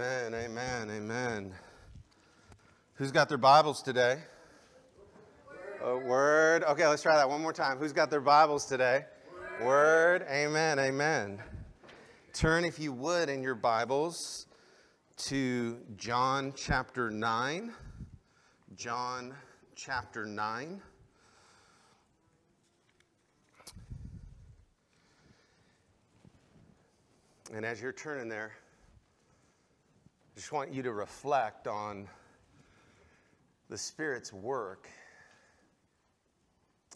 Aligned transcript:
Amen, 0.00 0.32
amen, 0.34 0.90
amen. 0.90 1.54
Who's 2.94 3.12
got 3.12 3.28
their 3.28 3.36
Bibles 3.36 3.82
today? 3.82 4.16
A 5.84 5.94
word. 5.94 6.64
Okay, 6.64 6.86
let's 6.86 7.02
try 7.02 7.16
that 7.16 7.28
one 7.28 7.42
more 7.42 7.52
time. 7.52 7.76
Who's 7.76 7.92
got 7.92 8.08
their 8.08 8.22
Bibles 8.22 8.64
today? 8.64 9.04
Word. 9.60 10.22
word. 10.22 10.26
Amen, 10.30 10.78
amen. 10.78 11.42
Turn, 12.32 12.64
if 12.64 12.78
you 12.78 12.94
would, 12.94 13.28
in 13.28 13.42
your 13.42 13.54
Bibles 13.54 14.46
to 15.18 15.78
John 15.98 16.54
chapter 16.56 17.10
9. 17.10 17.70
John 18.76 19.34
chapter 19.74 20.24
9. 20.24 20.80
And 27.52 27.66
as 27.66 27.82
you're 27.82 27.92
turning 27.92 28.30
there, 28.30 28.52
just 30.40 30.52
want 30.52 30.72
you 30.72 30.82
to 30.82 30.94
reflect 30.94 31.66
on 31.66 32.08
the 33.68 33.76
Spirit's 33.76 34.32
work 34.32 34.88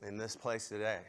in 0.02 0.16
this 0.16 0.34
place 0.34 0.70
today. 0.70 1.00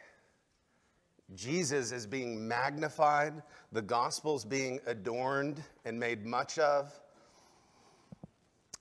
Jesus 1.33 1.93
is 1.93 2.05
being 2.05 2.45
magnified, 2.45 3.41
the 3.71 3.81
gospel's 3.81 4.43
being 4.43 4.81
adorned 4.85 5.63
and 5.85 5.97
made 5.97 6.25
much 6.25 6.59
of. 6.59 6.93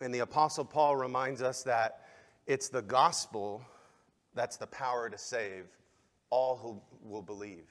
And 0.00 0.12
the 0.12 0.18
Apostle 0.18 0.64
Paul 0.64 0.96
reminds 0.96 1.40
us 1.40 1.62
that 1.62 2.08
it's 2.48 2.68
the 2.68 2.82
gospel 2.82 3.64
that's 4.34 4.56
the 4.56 4.66
power 4.66 5.08
to 5.08 5.16
save 5.16 5.66
all 6.30 6.56
who 6.56 6.82
will 7.08 7.22
believe. 7.22 7.68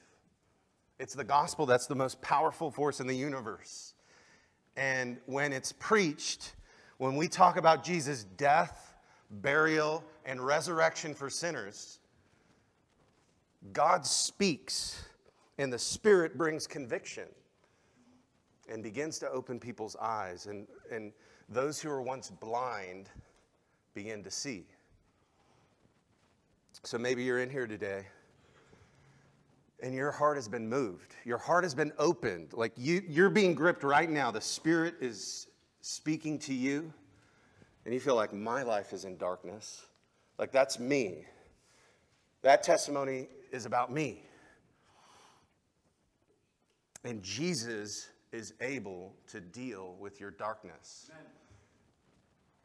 It's 0.98 1.12
the 1.12 1.24
gospel 1.24 1.66
that's 1.66 1.86
the 1.86 1.94
most 1.94 2.22
powerful 2.22 2.70
force 2.70 3.00
in 3.00 3.06
the 3.06 3.14
universe. 3.14 3.93
And 4.76 5.18
when 5.26 5.52
it's 5.52 5.72
preached, 5.72 6.54
when 6.98 7.16
we 7.16 7.28
talk 7.28 7.56
about 7.56 7.84
Jesus' 7.84 8.24
death, 8.36 8.94
burial, 9.30 10.04
and 10.24 10.44
resurrection 10.44 11.14
for 11.14 11.30
sinners, 11.30 12.00
God 13.72 14.04
speaks 14.04 15.04
and 15.58 15.72
the 15.72 15.78
Spirit 15.78 16.36
brings 16.36 16.66
conviction 16.66 17.28
and 18.68 18.82
begins 18.82 19.18
to 19.20 19.30
open 19.30 19.60
people's 19.60 19.96
eyes. 19.96 20.46
And, 20.46 20.66
and 20.90 21.12
those 21.48 21.80
who 21.80 21.88
were 21.88 22.02
once 22.02 22.30
blind 22.30 23.08
begin 23.94 24.24
to 24.24 24.30
see. 24.30 24.66
So 26.82 26.98
maybe 26.98 27.22
you're 27.22 27.40
in 27.40 27.50
here 27.50 27.66
today 27.66 28.06
and 29.82 29.94
your 29.94 30.10
heart 30.10 30.36
has 30.36 30.48
been 30.48 30.68
moved. 30.68 31.14
Your 31.24 31.38
heart 31.38 31.64
has 31.64 31.74
been 31.74 31.92
opened. 31.98 32.52
Like 32.52 32.72
you, 32.76 33.02
you're 33.08 33.30
being 33.30 33.54
gripped 33.54 33.82
right 33.82 34.08
now. 34.08 34.30
The 34.30 34.40
Spirit 34.40 34.94
is 35.00 35.48
speaking 35.80 36.38
to 36.40 36.54
you, 36.54 36.92
and 37.84 37.92
you 37.92 38.00
feel 38.00 38.14
like 38.14 38.32
my 38.32 38.62
life 38.62 38.92
is 38.92 39.04
in 39.04 39.16
darkness. 39.16 39.86
Like 40.38 40.52
that's 40.52 40.78
me. 40.78 41.24
That 42.42 42.62
testimony 42.62 43.28
is 43.52 43.66
about 43.66 43.92
me. 43.92 44.22
And 47.04 47.22
Jesus 47.22 48.08
is 48.32 48.54
able 48.60 49.14
to 49.28 49.40
deal 49.40 49.96
with 50.00 50.20
your 50.20 50.30
darkness. 50.30 51.10
Amen. 51.12 51.26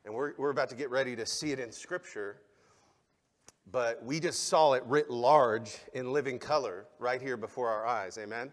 And 0.05 0.13
we're, 0.13 0.33
we're 0.37 0.49
about 0.49 0.69
to 0.69 0.75
get 0.75 0.89
ready 0.89 1.15
to 1.15 1.25
see 1.25 1.51
it 1.51 1.59
in 1.59 1.71
Scripture 1.71 2.37
but 3.71 4.03
we 4.03 4.19
just 4.19 4.47
saw 4.47 4.73
it 4.73 4.83
writ 4.85 5.09
large 5.09 5.77
in 5.93 6.11
living 6.11 6.39
color 6.39 6.85
right 6.97 7.21
here 7.21 7.37
before 7.37 7.69
our 7.69 7.85
eyes. 7.85 8.17
Amen? 8.17 8.51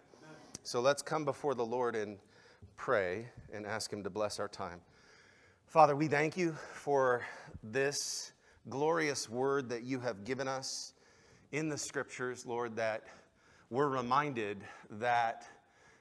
So 0.62 0.80
let's 0.80 1.02
come 1.02 1.24
before 1.24 1.54
the 1.54 1.64
Lord 1.64 1.94
and 1.94 2.18
pray 2.76 3.28
and 3.52 3.64
ask 3.64 3.92
Him 3.92 4.02
to 4.02 4.10
bless 4.10 4.38
our 4.40 4.48
time. 4.48 4.80
Father, 5.66 5.96
we 5.96 6.08
thank 6.08 6.36
you 6.36 6.52
for 6.72 7.24
this 7.62 8.32
glorious 8.68 9.28
word 9.30 9.68
that 9.68 9.84
you 9.84 10.00
have 10.00 10.24
given 10.24 10.48
us 10.48 10.92
in 11.52 11.68
the 11.68 11.78
scriptures, 11.78 12.44
Lord, 12.44 12.76
that 12.76 13.04
we're 13.70 13.88
reminded 13.88 14.62
that 14.90 15.46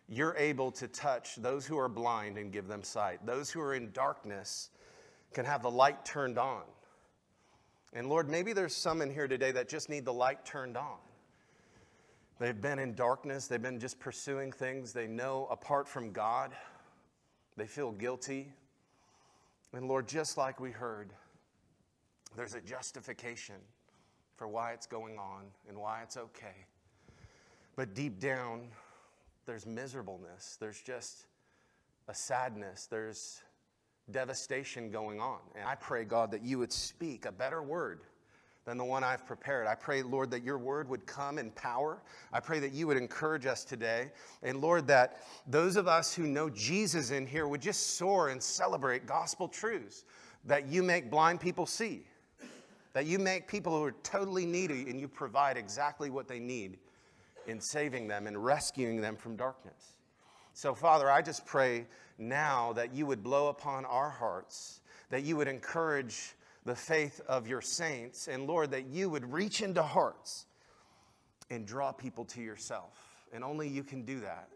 you're 0.07 0.35
able 0.37 0.71
to 0.71 0.87
touch 0.87 1.35
those 1.37 1.65
who 1.65 1.77
are 1.77 1.89
blind 1.89 2.37
and 2.37 2.51
give 2.51 2.67
them 2.67 2.83
sight. 2.83 3.25
Those 3.25 3.49
who 3.49 3.61
are 3.61 3.73
in 3.73 3.91
darkness 3.91 4.69
can 5.33 5.45
have 5.45 5.61
the 5.61 5.71
light 5.71 6.05
turned 6.05 6.37
on. 6.37 6.63
And 7.95 8.09
Lord, 8.09 8.29
maybe 8.29 8.51
there's 8.51 8.75
some 8.75 9.01
in 9.01 9.09
here 9.09 9.27
today 9.27 9.53
that 9.53 9.69
just 9.69 9.89
need 9.89 10.03
the 10.03 10.13
light 10.13 10.45
turned 10.45 10.75
on. 10.75 10.97
They've 12.39 12.59
been 12.59 12.77
in 12.77 12.93
darkness, 12.93 13.47
they've 13.47 13.61
been 13.61 13.79
just 13.79 13.99
pursuing 14.01 14.51
things 14.51 14.91
they 14.91 15.07
know 15.07 15.47
apart 15.49 15.87
from 15.87 16.11
God. 16.11 16.51
They 17.55 17.65
feel 17.65 17.93
guilty. 17.93 18.51
And 19.71 19.87
Lord, 19.87 20.09
just 20.09 20.37
like 20.37 20.59
we 20.59 20.71
heard, 20.71 21.13
there's 22.35 22.53
a 22.53 22.59
justification 22.59 23.55
for 24.35 24.49
why 24.49 24.73
it's 24.73 24.85
going 24.85 25.17
on 25.17 25.45
and 25.69 25.77
why 25.77 26.01
it's 26.03 26.17
okay. 26.17 26.65
But 27.77 27.93
deep 27.93 28.19
down, 28.19 28.67
there's 29.45 29.65
miserableness, 29.65 30.57
there's 30.59 30.81
just 30.81 31.27
a 32.09 32.13
sadness, 32.13 32.87
there's 32.91 33.41
devastation 34.11 34.91
going 34.91 35.19
on. 35.19 35.39
And 35.55 35.67
I 35.67 35.75
pray, 35.75 36.03
God, 36.03 36.31
that 36.31 36.43
you 36.43 36.59
would 36.59 36.71
speak 36.71 37.25
a 37.25 37.31
better 37.31 37.63
word 37.63 38.01
than 38.65 38.77
the 38.77 38.83
one 38.83 39.03
I've 39.03 39.25
prepared. 39.25 39.67
I 39.67 39.75
pray, 39.75 40.01
Lord, 40.01 40.31
that 40.31 40.43
your 40.43 40.57
word 40.57 40.89
would 40.89 41.05
come 41.05 41.37
in 41.37 41.51
power. 41.51 42.01
I 42.33 42.39
pray 42.39 42.59
that 42.59 42.73
you 42.73 42.87
would 42.87 42.97
encourage 42.97 43.45
us 43.45 43.63
today. 43.63 44.11
And 44.41 44.59
Lord, 44.59 44.87
that 44.87 45.21
those 45.47 45.75
of 45.75 45.87
us 45.87 46.13
who 46.13 46.25
know 46.25 46.49
Jesus 46.49 47.11
in 47.11 47.27
here 47.27 47.47
would 47.47 47.61
just 47.61 47.95
soar 47.95 48.29
and 48.29 48.41
celebrate 48.41 49.05
gospel 49.05 49.47
truths 49.47 50.03
that 50.45 50.67
you 50.67 50.81
make 50.81 51.11
blind 51.11 51.39
people 51.39 51.65
see, 51.65 52.05
that 52.93 53.05
you 53.05 53.19
make 53.19 53.47
people 53.47 53.77
who 53.77 53.83
are 53.83 53.95
totally 54.03 54.45
needy 54.45 54.89
and 54.89 54.99
you 54.99 55.07
provide 55.07 55.57
exactly 55.57 56.09
what 56.09 56.27
they 56.27 56.39
need 56.39 56.77
in 57.47 57.61
saving 57.61 58.07
them 58.07 58.25
and 58.25 58.43
rescuing 58.43 58.99
them 58.99 59.15
from 59.15 59.35
darkness. 59.35 59.97
So, 60.55 60.73
Father, 60.73 61.11
I 61.11 61.21
just 61.21 61.45
pray 61.45 61.85
now 62.17 62.71
that 62.73 62.95
you 62.95 63.05
would 63.05 63.21
blow 63.21 63.49
upon 63.49 63.83
our 63.83 64.09
hearts, 64.09 64.79
that 65.09 65.23
you 65.23 65.35
would 65.35 65.49
encourage 65.49 66.33
the 66.63 66.73
faith 66.73 67.19
of 67.27 67.45
your 67.45 67.59
saints, 67.59 68.29
and 68.29 68.47
Lord, 68.47 68.71
that 68.71 68.85
you 68.85 69.09
would 69.09 69.29
reach 69.33 69.61
into 69.61 69.83
hearts 69.83 70.45
and 71.49 71.67
draw 71.67 71.91
people 71.91 72.23
to 72.23 72.41
yourself. 72.41 72.97
And 73.33 73.43
only 73.43 73.67
you 73.67 73.83
can 73.83 74.05
do 74.05 74.21
that. 74.21 74.47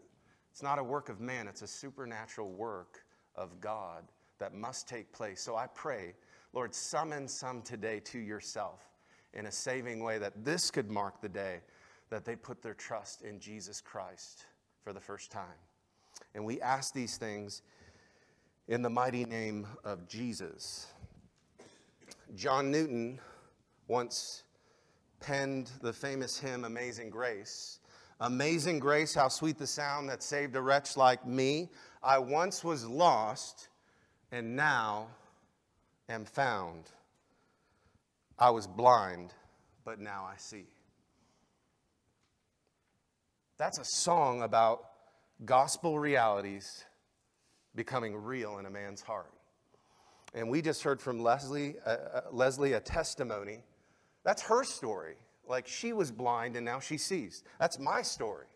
It's 0.50 0.62
not 0.62 0.78
a 0.78 0.82
work 0.82 1.10
of 1.10 1.20
man, 1.20 1.46
it's 1.46 1.60
a 1.60 1.68
supernatural 1.68 2.48
work 2.48 3.04
of 3.36 3.60
God 3.60 4.04
that 4.38 4.54
must 4.54 4.88
take 4.88 5.12
place. 5.12 5.42
So 5.42 5.54
I 5.54 5.66
pray, 5.66 6.14
Lord, 6.54 6.74
summon 6.74 7.28
some 7.28 7.60
today 7.60 8.00
to 8.04 8.18
yourself 8.18 8.80
in 9.34 9.44
a 9.44 9.52
saving 9.52 10.02
way 10.02 10.16
that 10.16 10.46
this 10.46 10.70
could 10.70 10.90
mark 10.90 11.20
the 11.20 11.28
day 11.28 11.60
that 12.08 12.24
they 12.24 12.36
put 12.36 12.62
their 12.62 12.72
trust 12.72 13.20
in 13.20 13.38
Jesus 13.38 13.82
Christ 13.82 14.46
for 14.82 14.94
the 14.94 15.00
first 15.00 15.30
time. 15.30 15.58
And 16.34 16.44
we 16.44 16.60
ask 16.60 16.94
these 16.94 17.16
things 17.16 17.62
in 18.68 18.82
the 18.82 18.90
mighty 18.90 19.24
name 19.24 19.66
of 19.84 20.06
Jesus. 20.08 20.86
John 22.34 22.70
Newton 22.70 23.18
once 23.88 24.44
penned 25.20 25.70
the 25.82 25.92
famous 25.92 26.38
hymn, 26.38 26.64
Amazing 26.64 27.10
Grace. 27.10 27.80
Amazing 28.22 28.80
grace, 28.80 29.14
how 29.14 29.28
sweet 29.28 29.56
the 29.56 29.66
sound 29.66 30.10
that 30.10 30.22
saved 30.22 30.54
a 30.54 30.60
wretch 30.60 30.94
like 30.94 31.26
me. 31.26 31.70
I 32.02 32.18
once 32.18 32.62
was 32.62 32.84
lost, 32.84 33.68
and 34.30 34.54
now 34.54 35.08
am 36.10 36.26
found. 36.26 36.84
I 38.38 38.50
was 38.50 38.66
blind, 38.66 39.32
but 39.86 40.00
now 40.00 40.28
I 40.30 40.36
see. 40.36 40.66
That's 43.56 43.78
a 43.78 43.84
song 43.84 44.42
about 44.42 44.89
gospel 45.44 45.98
realities 45.98 46.84
becoming 47.74 48.16
real 48.16 48.58
in 48.58 48.66
a 48.66 48.70
man's 48.70 49.00
heart. 49.00 49.32
And 50.34 50.48
we 50.48 50.62
just 50.62 50.82
heard 50.82 51.00
from 51.00 51.20
Leslie, 51.20 51.76
uh, 51.84 51.90
uh, 51.90 52.20
Leslie 52.30 52.74
a 52.74 52.80
testimony. 52.80 53.64
That's 54.24 54.42
her 54.42 54.64
story. 54.64 55.16
Like 55.46 55.66
she 55.66 55.92
was 55.92 56.12
blind 56.12 56.56
and 56.56 56.64
now 56.64 56.78
she 56.78 56.98
sees. 56.98 57.42
That's 57.58 57.78
my 57.78 58.02
story. 58.02 58.46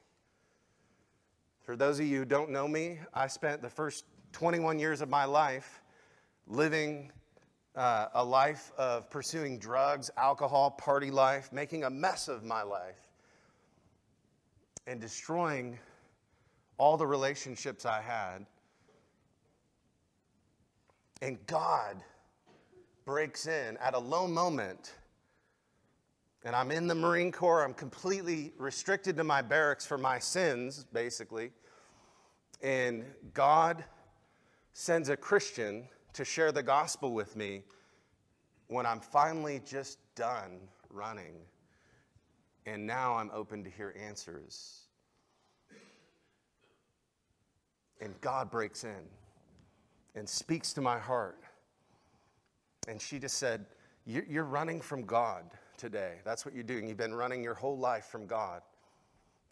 For 1.63 1.77
those 1.77 1.99
of 1.99 2.07
you 2.07 2.19
who 2.19 2.25
don't 2.25 2.51
know 2.51 2.69
me, 2.69 2.99
I 3.13 3.27
spent 3.27 3.63
the 3.63 3.71
first 3.71 4.05
21 4.33 4.79
years 4.79 5.01
of 5.01 5.09
my 5.09 5.25
life 5.25 5.83
living 6.47 7.11
uh, 7.75 8.09
a 8.15 8.25
life 8.25 8.71
of 8.79 9.11
pursuing 9.11 9.59
drugs, 9.59 10.11
alcohol, 10.17 10.71
party 10.73 11.11
life, 11.11 11.53
making 11.53 11.85
a 11.85 11.91
mess 11.91 12.29
of 12.29 12.45
my 12.45 12.63
life, 12.63 13.01
and 14.87 15.01
destroying 15.01 15.79
all 16.79 16.97
the 16.97 17.07
relationships 17.07 17.87
I 17.87 18.01
had. 18.01 18.47
And 21.23 21.39
God 21.47 22.03
breaks 23.05 23.47
in 23.47 23.77
at 23.79 23.95
a 23.95 23.99
low 23.99 24.27
moment. 24.27 24.95
And 26.45 26.55
I'm 26.55 26.71
in 26.71 26.87
the 26.87 26.95
Marine 26.95 27.33
Corps. 27.33 27.65
I'm 27.65 27.75
completely 27.75 28.53
restricted 28.59 29.17
to 29.17 29.25
my 29.25 29.41
barracks 29.41 29.87
for 29.87 29.97
my 29.97 30.19
sins, 30.19 30.85
basically. 30.93 31.53
And 32.63 33.05
God 33.33 33.85
sends 34.73 35.09
a 35.09 35.17
Christian 35.17 35.89
to 36.13 36.25
share 36.25 36.53
the 36.53 36.63
gospel 36.63 37.13
with 37.13 37.37
me 37.37 37.63
when 38.69 38.87
I'm 38.87 39.01
finally 39.01 39.61
just 39.65 39.99
done 40.15 40.61
running 40.91 41.35
and 42.67 42.87
now 42.87 43.15
I'm 43.15 43.31
open 43.33 43.65
to 43.65 43.71
hear 43.71 43.95
answers. 43.99 44.84
And 48.01 48.19
God 48.21 48.51
breaks 48.51 48.85
in 48.85 49.09
and 50.15 50.29
speaks 50.29 50.73
to 50.75 50.81
my 50.81 50.99
heart. 50.99 51.39
And 52.89 53.01
she 53.01 53.19
just 53.19 53.39
said, 53.39 53.67
You're 54.07 54.45
running 54.45 54.81
from 54.81 55.05
God 55.05 55.45
today. 55.77 56.17
That's 56.25 56.45
what 56.45 56.55
you're 56.55 56.65
doing. 56.65 56.87
You've 56.87 56.97
been 56.97 57.15
running 57.15 57.43
your 57.43 57.55
whole 57.55 57.79
life 57.79 58.07
from 58.07 58.27
God. 58.27 58.63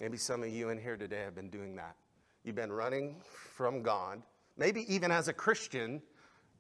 Maybe 0.01 0.17
some 0.17 0.43
of 0.43 0.49
you 0.49 0.71
in 0.71 0.79
here 0.79 0.97
today 0.97 1.21
have 1.23 1.35
been 1.35 1.51
doing 1.51 1.77
that. 1.77 1.97
You've 2.45 2.57
been 2.57 2.73
running 2.73 3.17
from 3.23 3.83
God. 3.83 4.23
Maybe 4.57 4.93
even 4.93 5.11
as 5.11 5.29
a 5.29 5.33
Christian, 5.33 6.03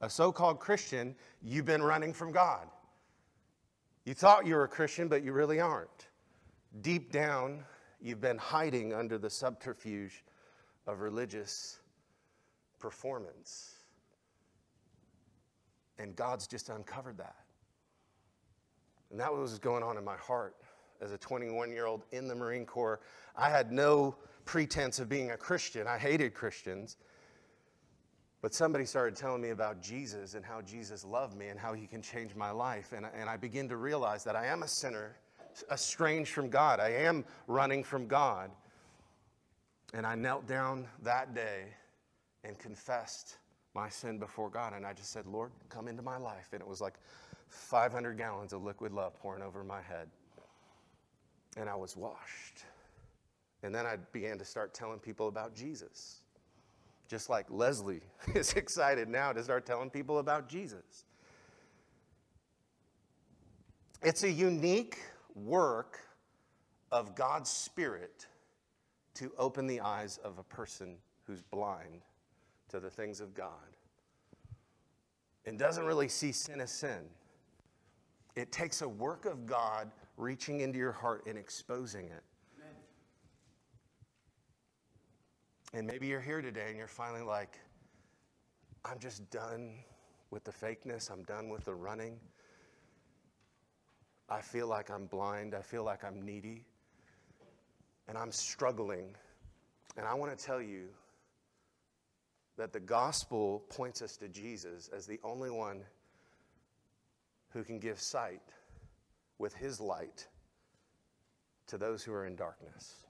a 0.00 0.08
so 0.08 0.32
called 0.32 0.61
Christian, 0.61 1.14
you've 1.43 1.64
been 1.64 1.82
running 1.82 2.12
from 2.12 2.32
God. 2.32 2.69
You 4.05 4.14
thought 4.14 4.46
you 4.46 4.55
were 4.55 4.64
a 4.64 4.69
Christian, 4.69 5.08
but 5.08 5.23
you 5.23 5.32
really 5.32 5.61
aren't. 5.61 6.08
Deep 6.81 7.12
down, 7.12 7.64
you've 8.00 8.20
been 8.20 8.38
hiding 8.38 8.94
under 8.94 9.19
the 9.19 9.31
subterfuge 9.31 10.25
of 10.87 11.00
religious 11.00 11.81
performance. 12.79 13.75
And 15.99 16.17
God's 16.17 16.46
just 16.46 16.69
uncovered 16.69 17.19
that. 17.19 17.37
And 19.11 19.20
that 19.20 19.32
was 19.32 19.58
going 19.58 19.82
on 19.82 19.96
in 19.96 20.05
my 20.05 20.17
heart 20.17 20.56
as 21.00 21.12
a 21.12 21.19
21 21.19 21.70
year 21.70 21.87
old 21.87 22.05
in 22.12 22.29
the 22.29 22.34
Marine 22.34 22.64
Corps. 22.64 23.00
I 23.37 23.50
had 23.50 23.70
no 23.70 24.17
pretense 24.44 24.99
of 24.99 25.08
being 25.08 25.31
a 25.31 25.37
Christian, 25.37 25.87
I 25.87 25.99
hated 25.99 26.34
Christians. 26.34 26.96
But 28.40 28.52
somebody 28.52 28.85
started 28.87 29.14
telling 29.14 29.40
me 29.40 29.50
about 29.50 29.81
Jesus 29.81 30.35
and 30.35 30.44
how 30.44 30.61
Jesus 30.62 31.05
loved 31.05 31.37
me 31.37 31.46
and 31.46 31.61
how 31.61 31.75
he 31.75 31.87
can 31.87 32.02
change 32.02 32.35
my 32.35 32.50
life. 32.50 32.93
And, 32.93 33.06
and 33.14 33.31
I 33.31 33.37
begin 33.37 33.69
to 33.69 33.76
realize 33.76 34.25
that 34.25 34.35
I 34.35 34.46
am 34.46 34.64
a 34.64 34.69
sinner, 34.69 35.17
estranged 35.70 36.32
from 36.32 36.50
God. 36.50 36.81
I 36.81 36.88
am 36.88 37.25
running 37.46 37.85
from 37.85 38.08
God. 38.08 38.50
And 39.93 40.06
I 40.06 40.15
knelt 40.15 40.47
down 40.47 40.87
that 41.03 41.35
day 41.35 41.65
and 42.44 42.59
confessed 42.59 43.37
my 43.75 43.89
sin 43.89 44.19
before 44.19 44.49
God. 44.49 44.73
And 44.75 44.87
I 44.87 44.93
just 44.93 45.12
said, 45.12 45.27
Lord, 45.27 45.50
come 45.69 45.89
into 45.89 46.03
my 46.03 46.17
life. 46.17 46.49
And 46.53 46.61
it 46.61 46.67
was 46.67 46.81
like 46.81 46.94
500 47.49 48.17
gallons 48.17 48.53
of 48.53 48.62
liquid 48.62 48.93
love 48.93 49.19
pouring 49.21 49.43
over 49.43 49.62
my 49.62 49.81
head. 49.81 50.09
And 51.56 51.69
I 51.69 51.75
was 51.75 51.97
washed. 51.97 52.65
And 53.62 53.75
then 53.75 53.87
I 53.87 53.97
began 54.12 54.39
to 54.39 54.44
start 54.44 54.75
telling 54.75 54.99
people 54.99 55.29
about 55.29 55.55
Jesus. 55.55 56.21
Just 57.09 57.29
like 57.29 57.47
Leslie 57.50 58.00
is 58.35 58.55
excited 58.55 59.09
now 59.09 59.33
to 59.33 59.43
start 59.43 59.67
telling 59.67 59.91
people 59.91 60.19
about 60.19 60.49
Jesus. 60.49 61.05
It's 64.03 64.25
a 64.25 64.31
unique 64.31 64.99
work 65.35 66.00
of 66.91 67.15
God's 67.15 67.50
Spirit 67.50 68.27
to 69.14 69.32
open 69.38 69.67
the 69.67 69.81
eyes 69.81 70.19
of 70.25 70.38
a 70.38 70.43
person 70.43 70.97
who's 71.26 71.43
blind 71.43 72.03
to 72.69 72.81
the 72.81 72.91
things 72.91 73.20
of 73.20 73.35
God 73.35 73.76
and 75.44 75.59
doesn't 75.59 75.85
really 75.85 76.09
see 76.09 76.32
sin 76.32 76.61
as 76.61 76.70
sin. 76.70 77.05
It 78.37 78.53
takes 78.53 78.82
a 78.82 78.88
work 78.88 79.26
of 79.26 79.47
God 79.47 79.91
reaching 80.17 80.61
into 80.61 80.79
your 80.79 80.93
heart 80.93 81.25
and 81.26 81.37
exposing 81.37 82.06
it. 82.06 82.23
And 85.75 85.87
maybe 85.87 86.06
you're 86.06 86.20
here 86.20 86.43
today 86.43 86.67
and 86.69 86.76
you're 86.76 86.87
finally 86.87 87.23
like, 87.23 87.59
I'm 88.85 88.99
just 88.99 89.31
done 89.31 89.79
with 90.31 90.44
the 90.44 90.53
fakeness. 90.53 91.11
I'm 91.11 91.23
done 91.23 91.49
with 91.49 91.64
the 91.64 91.75
running. 91.75 92.19
I 94.29 94.41
feel 94.41 94.67
like 94.67 94.91
I'm 94.91 95.06
blind. 95.06 95.55
I 95.55 95.62
feel 95.62 95.82
like 95.82 96.05
I'm 96.05 96.23
needy. 96.23 96.64
And 98.08 98.19
I'm 98.19 98.32
struggling. 98.32 99.14
And 99.96 100.06
I 100.06 100.14
want 100.14 100.37
to 100.37 100.44
tell 100.44 100.60
you 100.60 100.88
that 102.56 102.72
the 102.72 102.81
gospel 102.81 103.64
points 103.70 104.02
us 104.02 104.16
to 104.19 104.28
Jesus 104.28 104.90
as 104.94 105.06
the 105.06 105.19
only 105.25 105.50
one 105.50 105.81
who 107.50 107.62
can 107.62 107.78
give 107.78 108.00
sight 108.00 108.43
with 109.38 109.54
his 109.54 109.81
light 109.81 110.26
to 111.66 111.78
those 111.78 112.02
who 112.02 112.12
are 112.12 112.26
in 112.26 112.37
darkness. 112.37 113.04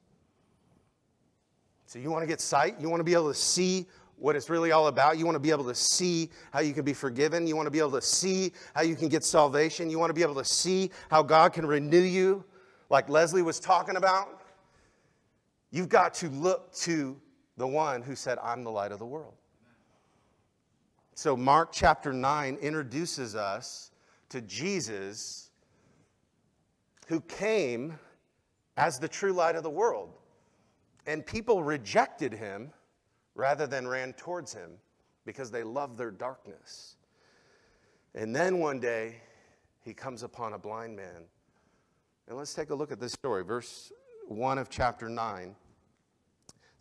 So, 1.87 1.99
you 1.99 2.11
want 2.11 2.23
to 2.23 2.27
get 2.27 2.41
sight? 2.41 2.81
You 2.81 2.89
want 2.89 3.01
to 3.01 3.05
be 3.05 3.13
able 3.13 3.29
to 3.29 3.39
see 3.39 3.87
what 4.17 4.37
it's 4.37 4.49
really 4.49 4.71
all 4.71 4.87
about? 4.87 5.19
You 5.19 5.27
want 5.27 5.35
to 5.35 5.41
be 5.41 5.51
able 5.51 5.65
to 5.65 5.75
see 5.75 6.31
how 6.53 6.61
you 6.61 6.73
can 6.73 6.85
be 6.85 6.95
forgiven? 6.95 7.47
You 7.47 7.57
want 7.57 7.67
to 7.67 7.71
be 7.71 7.81
able 7.81 7.91
to 7.93 8.01
see 8.01 8.53
how 8.75 8.83
you 8.83 8.95
can 8.95 9.09
get 9.09 9.25
salvation? 9.25 9.91
You 9.91 9.99
want 9.99 10.11
to 10.11 10.15
be 10.15 10.23
able 10.23 10.37
to 10.37 10.45
see 10.45 10.91
how 11.11 11.23
God 11.23 11.53
can 11.53 11.67
renew 11.67 12.01
you, 12.01 12.45
like 12.89 13.09
Leslie 13.09 13.43
was 13.43 13.59
talking 13.61 13.97
about? 13.97 14.42
You've 15.73 15.89
got 15.89 16.13
to 16.15 16.29
look 16.29 16.73
to 16.75 17.19
the 17.57 17.67
one 17.67 18.03
who 18.03 18.15
said, 18.15 18.39
I'm 18.43 18.63
the 18.63 18.71
light 18.71 18.93
of 18.93 18.99
the 18.99 19.07
world. 19.07 19.33
So, 21.15 21.35
Mark 21.37 21.71
chapter 21.73 22.13
9 22.13 22.59
introduces 22.61 23.35
us 23.35 23.91
to 24.29 24.43
Jesus 24.43 25.51
who 27.07 27.21
came 27.23 27.99
as 28.77 28.99
the 28.99 29.09
true 29.09 29.33
light 29.33 29.57
of 29.57 29.63
the 29.63 29.71
world. 29.71 30.11
And 31.07 31.25
people 31.25 31.63
rejected 31.63 32.33
him 32.33 32.71
rather 33.35 33.67
than 33.67 33.89
ran 33.89 34.13
towards 34.13 34.53
him 34.53 34.73
because 35.25 35.51
they 35.51 35.63
loved 35.63 35.97
their 35.97 36.11
darkness. 36.11 36.97
And 38.15 38.37
then 38.37 38.59
one 38.59 38.79
day, 38.79 39.17
he 39.85 39.95
comes 39.95 40.23
upon 40.23 40.53
a 40.53 40.59
blind 40.59 40.95
man. 40.95 41.25
And 42.29 42.37
let's 42.37 42.55
take 42.55 42.71
a 42.71 42.75
look 42.75 42.93
at 42.93 43.01
this 43.01 43.13
story. 43.13 43.43
Verse 43.43 43.91
1 44.29 44.59
of 44.59 44.69
chapter 44.69 45.09
9 45.09 45.49
it 45.49 45.57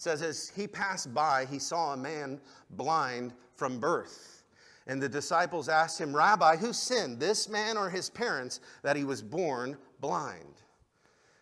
says, 0.01 0.23
As 0.23 0.49
he 0.55 0.67
passed 0.67 1.13
by, 1.13 1.45
he 1.45 1.59
saw 1.59 1.93
a 1.93 1.97
man 1.97 2.41
blind 2.71 3.33
from 3.55 3.79
birth. 3.79 4.43
And 4.87 4.99
the 4.99 5.07
disciples 5.07 5.69
asked 5.69 6.01
him, 6.01 6.15
Rabbi, 6.15 6.57
who 6.57 6.73
sinned, 6.73 7.19
this 7.19 7.47
man 7.47 7.77
or 7.77 7.87
his 7.87 8.09
parents, 8.09 8.61
that 8.81 8.95
he 8.95 9.03
was 9.03 9.21
born 9.21 9.77
blind? 9.99 10.55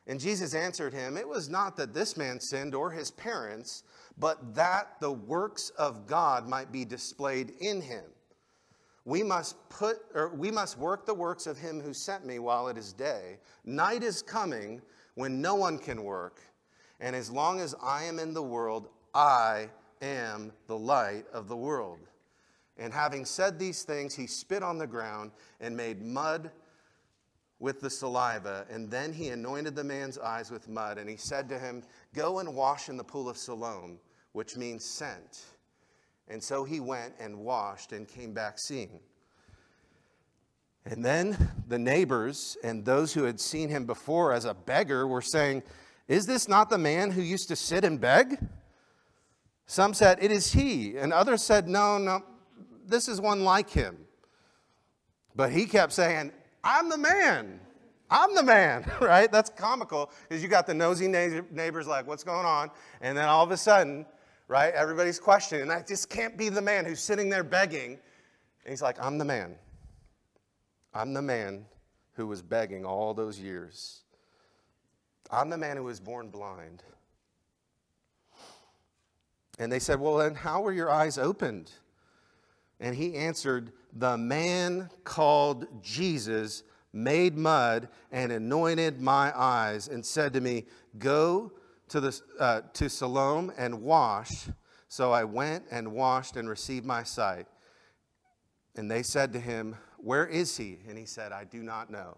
And 0.07 0.19
Jesus 0.19 0.53
answered 0.53 0.93
him, 0.93 1.15
It 1.15 1.27
was 1.27 1.47
not 1.47 1.77
that 1.77 1.93
this 1.93 2.17
man 2.17 2.41
sinned 2.41 2.75
or 2.75 2.91
his 2.91 3.11
parents, 3.11 3.83
but 4.17 4.53
that 4.55 4.99
the 4.99 5.11
works 5.11 5.69
of 5.77 6.05
God 6.05 6.45
might 6.45 6.69
be 6.69 6.83
displayed 6.83 7.53
in 7.61 7.79
him. 7.79 8.03
We 9.05 9.23
must 9.23 9.55
put 9.69 9.99
or 10.13 10.35
we 10.35 10.51
must 10.51 10.77
work 10.77 11.05
the 11.05 11.13
works 11.13 11.47
of 11.47 11.57
him 11.57 11.79
who 11.79 11.93
sent 11.93 12.25
me 12.25 12.39
while 12.39 12.67
it 12.67 12.77
is 12.77 12.91
day. 12.91 13.37
Night 13.63 14.03
is 14.03 14.21
coming 14.21 14.81
when 15.15 15.41
no 15.41 15.55
one 15.55 15.77
can 15.77 16.03
work. 16.03 16.41
And 16.99 17.15
as 17.15 17.31
long 17.31 17.59
as 17.61 17.75
I 17.81 18.03
am 18.03 18.19
in 18.19 18.33
the 18.33 18.43
world, 18.43 18.89
I 19.13 19.69
am 20.01 20.51
the 20.67 20.77
light 20.77 21.25
of 21.33 21.47
the 21.47 21.57
world. 21.57 21.99
And 22.77 22.93
having 22.93 23.25
said 23.25 23.59
these 23.59 23.83
things, 23.83 24.15
he 24.15 24.27
spit 24.27 24.63
on 24.63 24.77
the 24.77 24.87
ground 24.87 25.31
and 25.59 25.75
made 25.75 26.01
mud 26.01 26.51
with 27.59 27.81
the 27.81 27.89
saliva, 27.89 28.65
and 28.69 28.89
then 28.89 29.11
he 29.11 29.29
anointed 29.29 29.75
the 29.75 29.83
man's 29.83 30.17
eyes 30.17 30.49
with 30.49 30.69
mud, 30.69 30.97
and 30.97 31.09
he 31.09 31.17
said 31.17 31.49
to 31.49 31.59
him, 31.59 31.83
Go 32.15 32.39
and 32.39 32.55
wash 32.55 32.87
in 32.87 32.95
the 32.95 33.03
pool 33.03 33.27
of 33.27 33.37
Siloam, 33.37 33.99
which 34.31 34.55
means 34.55 34.85
sent. 34.85 35.43
And 36.29 36.41
so 36.41 36.63
he 36.63 36.79
went 36.79 37.15
and 37.19 37.39
washed 37.39 37.91
and 37.91 38.07
came 38.07 38.33
back 38.33 38.59
seeing. 38.59 39.01
And 40.85 41.03
then 41.03 41.51
the 41.67 41.79
neighbors 41.79 42.55
and 42.63 42.85
those 42.85 43.13
who 43.13 43.23
had 43.23 43.41
seen 43.41 43.67
him 43.67 43.85
before 43.85 44.31
as 44.31 44.45
a 44.45 44.53
beggar 44.53 45.05
were 45.05 45.21
saying, 45.21 45.63
Is 46.09 46.25
this 46.25 46.49
not 46.49 46.69
the 46.71 46.77
man 46.77 47.11
who 47.11 47.21
used 47.21 47.47
to 47.47 47.55
sit 47.55 47.85
and 47.85 48.01
beg? 48.01 48.39
Some 49.67 49.93
said, 49.93 50.17
It 50.21 50.31
is 50.31 50.51
he. 50.51 50.97
And 50.97 51.13
others 51.13 51.43
said, 51.43 51.69
No, 51.69 51.99
no, 51.99 52.23
this 52.85 53.07
is 53.07 53.21
one 53.21 53.45
like 53.45 53.69
him. 53.69 53.95
But 55.35 55.51
he 55.51 55.65
kept 55.65 55.93
saying, 55.93 56.33
I'm 56.63 56.89
the 56.89 56.97
man. 56.97 57.59
I'm 58.09 58.33
the 58.33 58.41
man, 58.41 58.91
right? 59.01 59.31
That's 59.31 59.51
comical 59.51 60.11
because 60.27 60.41
you 60.41 60.49
got 60.49 60.65
the 60.65 60.73
nosy 60.73 61.07
neighbors 61.07 61.87
like, 61.87 62.07
what's 62.07 62.23
going 62.23 62.45
on? 62.45 62.71
And 63.01 63.15
then 63.15 63.25
all 63.25 63.43
of 63.43 63.51
a 63.51 63.57
sudden, 63.57 64.07
right, 64.47 64.73
everybody's 64.73 65.19
questioning. 65.19 65.69
I 65.69 65.83
just 65.83 66.09
can't 66.09 66.35
be 66.35 66.49
the 66.49 66.61
man 66.61 66.85
who's 66.85 66.99
sitting 66.99 67.29
there 67.29 67.43
begging. 67.43 67.91
And 67.91 68.71
he's 68.71 68.81
like, 68.81 68.97
I'm 68.99 69.19
the 69.19 69.25
man. 69.25 69.55
I'm 70.91 71.13
the 71.13 71.21
man 71.21 71.65
who 72.13 72.25
was 72.25 72.41
begging 72.41 72.83
all 72.83 73.13
those 73.13 73.39
years. 73.39 74.01
I'm 75.31 75.49
the 75.49 75.57
man 75.57 75.77
who 75.77 75.83
was 75.83 75.99
born 75.99 76.29
blind. 76.29 76.83
And 79.59 79.71
they 79.71 79.79
said, 79.79 79.99
Well, 79.99 80.17
then 80.17 80.35
how 80.35 80.61
were 80.61 80.71
your 80.71 80.89
eyes 80.89 81.17
opened? 81.17 81.71
And 82.79 82.95
he 82.95 83.15
answered, 83.15 83.73
The 83.93 84.17
man 84.17 84.89
called 85.03 85.67
Jesus 85.83 86.63
made 86.91 87.37
mud 87.37 87.89
and 88.11 88.31
anointed 88.31 88.99
my 88.99 89.37
eyes 89.37 89.87
and 89.87 90.03
said 90.03 90.33
to 90.33 90.41
me, 90.41 90.65
Go 90.97 91.51
to, 91.89 91.99
the, 91.99 92.21
uh, 92.39 92.61
to 92.73 92.89
Siloam 92.89 93.51
and 93.57 93.81
wash. 93.81 94.47
So 94.87 95.11
I 95.11 95.25
went 95.25 95.65
and 95.69 95.91
washed 95.91 96.35
and 96.35 96.49
received 96.49 96.85
my 96.85 97.03
sight. 97.03 97.47
And 98.75 98.89
they 98.89 99.03
said 99.03 99.33
to 99.33 99.39
him, 99.39 99.75
Where 99.97 100.25
is 100.25 100.57
he? 100.57 100.79
And 100.87 100.97
he 100.97 101.05
said, 101.05 101.31
I 101.31 101.43
do 101.43 101.61
not 101.61 101.91
know. 101.91 102.17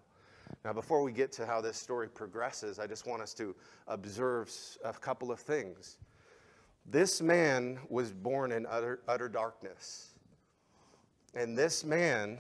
Now, 0.64 0.74
before 0.74 1.02
we 1.02 1.12
get 1.12 1.32
to 1.34 1.46
how 1.46 1.62
this 1.62 1.78
story 1.78 2.08
progresses, 2.08 2.80
I 2.80 2.88
just 2.88 3.08
want 3.08 3.22
us 3.22 3.34
to 3.36 3.56
observe 3.88 4.52
a 4.84 4.94
couple 4.94 5.32
of 5.32 5.40
things. 5.40 5.98
This 6.86 7.22
man 7.22 7.80
was 7.90 8.12
born 8.12 8.52
in 8.52 8.66
utter, 8.66 9.02
utter 9.08 9.30
darkness. 9.30 10.14
And 11.34 11.58
this 11.58 11.84
man 11.84 12.40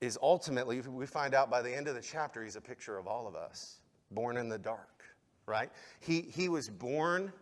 is 0.00 0.18
ultimately, 0.22 0.80
we 0.80 1.06
find 1.06 1.34
out 1.34 1.50
by 1.50 1.62
the 1.62 1.74
end 1.74 1.88
of 1.88 1.94
the 1.94 2.00
chapter, 2.00 2.42
he's 2.42 2.56
a 2.56 2.60
picture 2.60 2.96
of 2.96 3.06
all 3.06 3.26
of 3.28 3.34
us, 3.34 3.80
born 4.10 4.36
in 4.36 4.48
the 4.48 4.58
dark, 4.58 5.04
right? 5.46 5.70
He, 6.00 6.22
he 6.22 6.48
was 6.48 6.68
born 6.68 7.32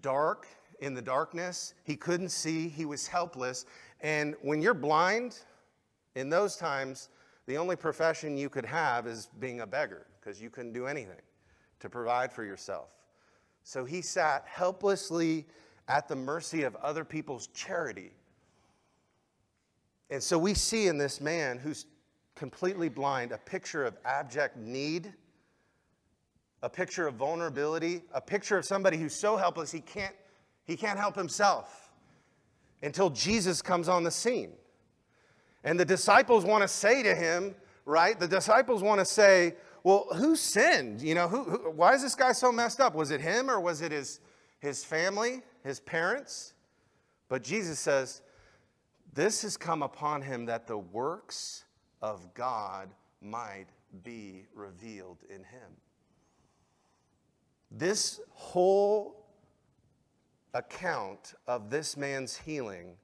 dark 0.00 0.46
in 0.80 0.94
the 0.94 1.02
darkness. 1.02 1.74
He 1.84 1.96
couldn't 1.96 2.28
see, 2.28 2.68
he 2.68 2.84
was 2.84 3.06
helpless. 3.06 3.64
And 4.00 4.34
when 4.42 4.60
you're 4.60 4.74
blind, 4.74 5.38
in 6.14 6.28
those 6.28 6.56
times, 6.56 7.08
the 7.46 7.56
only 7.56 7.76
profession 7.76 8.36
you 8.36 8.48
could 8.48 8.66
have 8.66 9.06
is 9.06 9.28
being 9.40 9.60
a 9.60 9.66
beggar 9.66 10.06
because 10.20 10.40
you 10.40 10.50
couldn't 10.50 10.72
do 10.72 10.86
anything 10.86 11.20
to 11.80 11.88
provide 11.88 12.32
for 12.32 12.44
yourself. 12.44 12.88
So 13.64 13.84
he 13.84 14.02
sat 14.02 14.44
helplessly 14.46 15.46
at 15.88 16.08
the 16.08 16.16
mercy 16.16 16.62
of 16.62 16.76
other 16.76 17.04
people's 17.04 17.48
charity. 17.48 18.12
And 20.10 20.22
so 20.22 20.38
we 20.38 20.54
see 20.54 20.86
in 20.86 20.98
this 20.98 21.20
man 21.20 21.58
who's 21.58 21.86
completely 22.34 22.88
blind 22.88 23.32
a 23.32 23.38
picture 23.38 23.84
of 23.84 23.96
abject 24.04 24.56
need, 24.56 25.12
a 26.62 26.68
picture 26.68 27.06
of 27.06 27.14
vulnerability, 27.14 28.02
a 28.12 28.20
picture 28.20 28.56
of 28.56 28.64
somebody 28.64 28.96
who's 28.96 29.14
so 29.14 29.36
helpless 29.36 29.72
he 29.72 29.80
can't, 29.80 30.14
he 30.64 30.76
can't 30.76 30.98
help 30.98 31.16
himself 31.16 31.92
until 32.82 33.10
Jesus 33.10 33.62
comes 33.62 33.88
on 33.88 34.04
the 34.04 34.10
scene. 34.10 34.52
And 35.64 35.78
the 35.78 35.84
disciples 35.84 36.44
want 36.44 36.62
to 36.62 36.68
say 36.68 37.02
to 37.02 37.14
him, 37.14 37.54
right? 37.84 38.18
The 38.18 38.28
disciples 38.28 38.82
want 38.82 38.98
to 39.00 39.04
say, 39.04 39.54
well, 39.84 40.06
who 40.16 40.36
sinned? 40.36 41.00
You 41.00 41.14
know, 41.14 41.28
who, 41.28 41.44
who, 41.44 41.70
why 41.70 41.94
is 41.94 42.02
this 42.02 42.14
guy 42.14 42.32
so 42.32 42.52
messed 42.52 42.80
up? 42.80 42.94
Was 42.94 43.10
it 43.10 43.20
him 43.20 43.50
or 43.50 43.60
was 43.60 43.82
it 43.82 43.92
his, 43.92 44.20
his 44.60 44.84
family, 44.84 45.42
his 45.64 45.80
parents? 45.80 46.54
But 47.28 47.42
Jesus 47.42 47.78
says, 47.78 48.22
this 49.12 49.42
has 49.42 49.56
come 49.56 49.82
upon 49.82 50.22
him 50.22 50.46
that 50.46 50.66
the 50.66 50.78
works 50.78 51.64
of 52.00 52.32
God 52.34 52.88
might 53.20 53.66
be 54.02 54.46
revealed 54.54 55.18
in 55.28 55.44
him. 55.44 55.76
This 57.70 58.20
whole 58.30 59.26
account 60.54 61.34
of 61.46 61.70
this 61.70 61.96
man's 61.96 62.36
healing 62.36 62.96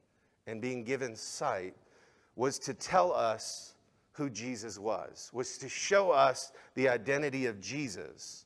and 0.47 0.61
being 0.61 0.83
given 0.83 1.15
sight 1.15 1.75
was 2.39 2.57
to 2.57 2.73
tell 2.73 3.11
us 3.11 3.73
who 4.13 4.29
Jesus 4.29 4.79
was, 4.79 5.29
was 5.33 5.57
to 5.57 5.67
show 5.67 6.11
us 6.11 6.53
the 6.73 6.87
identity 6.87 7.47
of 7.47 7.59
Jesus. 7.59 8.45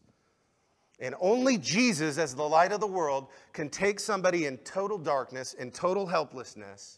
And 0.99 1.13
only 1.21 1.59
Jesus, 1.59 2.17
as 2.17 2.33
the 2.33 2.41
light 2.41 2.71
of 2.71 2.79
the 2.79 2.87
world, 2.87 3.27
can 3.53 3.69
take 3.69 3.99
somebody 3.99 4.47
in 4.47 4.57
total 4.57 4.97
darkness 4.97 5.53
and 5.59 5.71
total 5.71 6.07
helplessness 6.07 6.97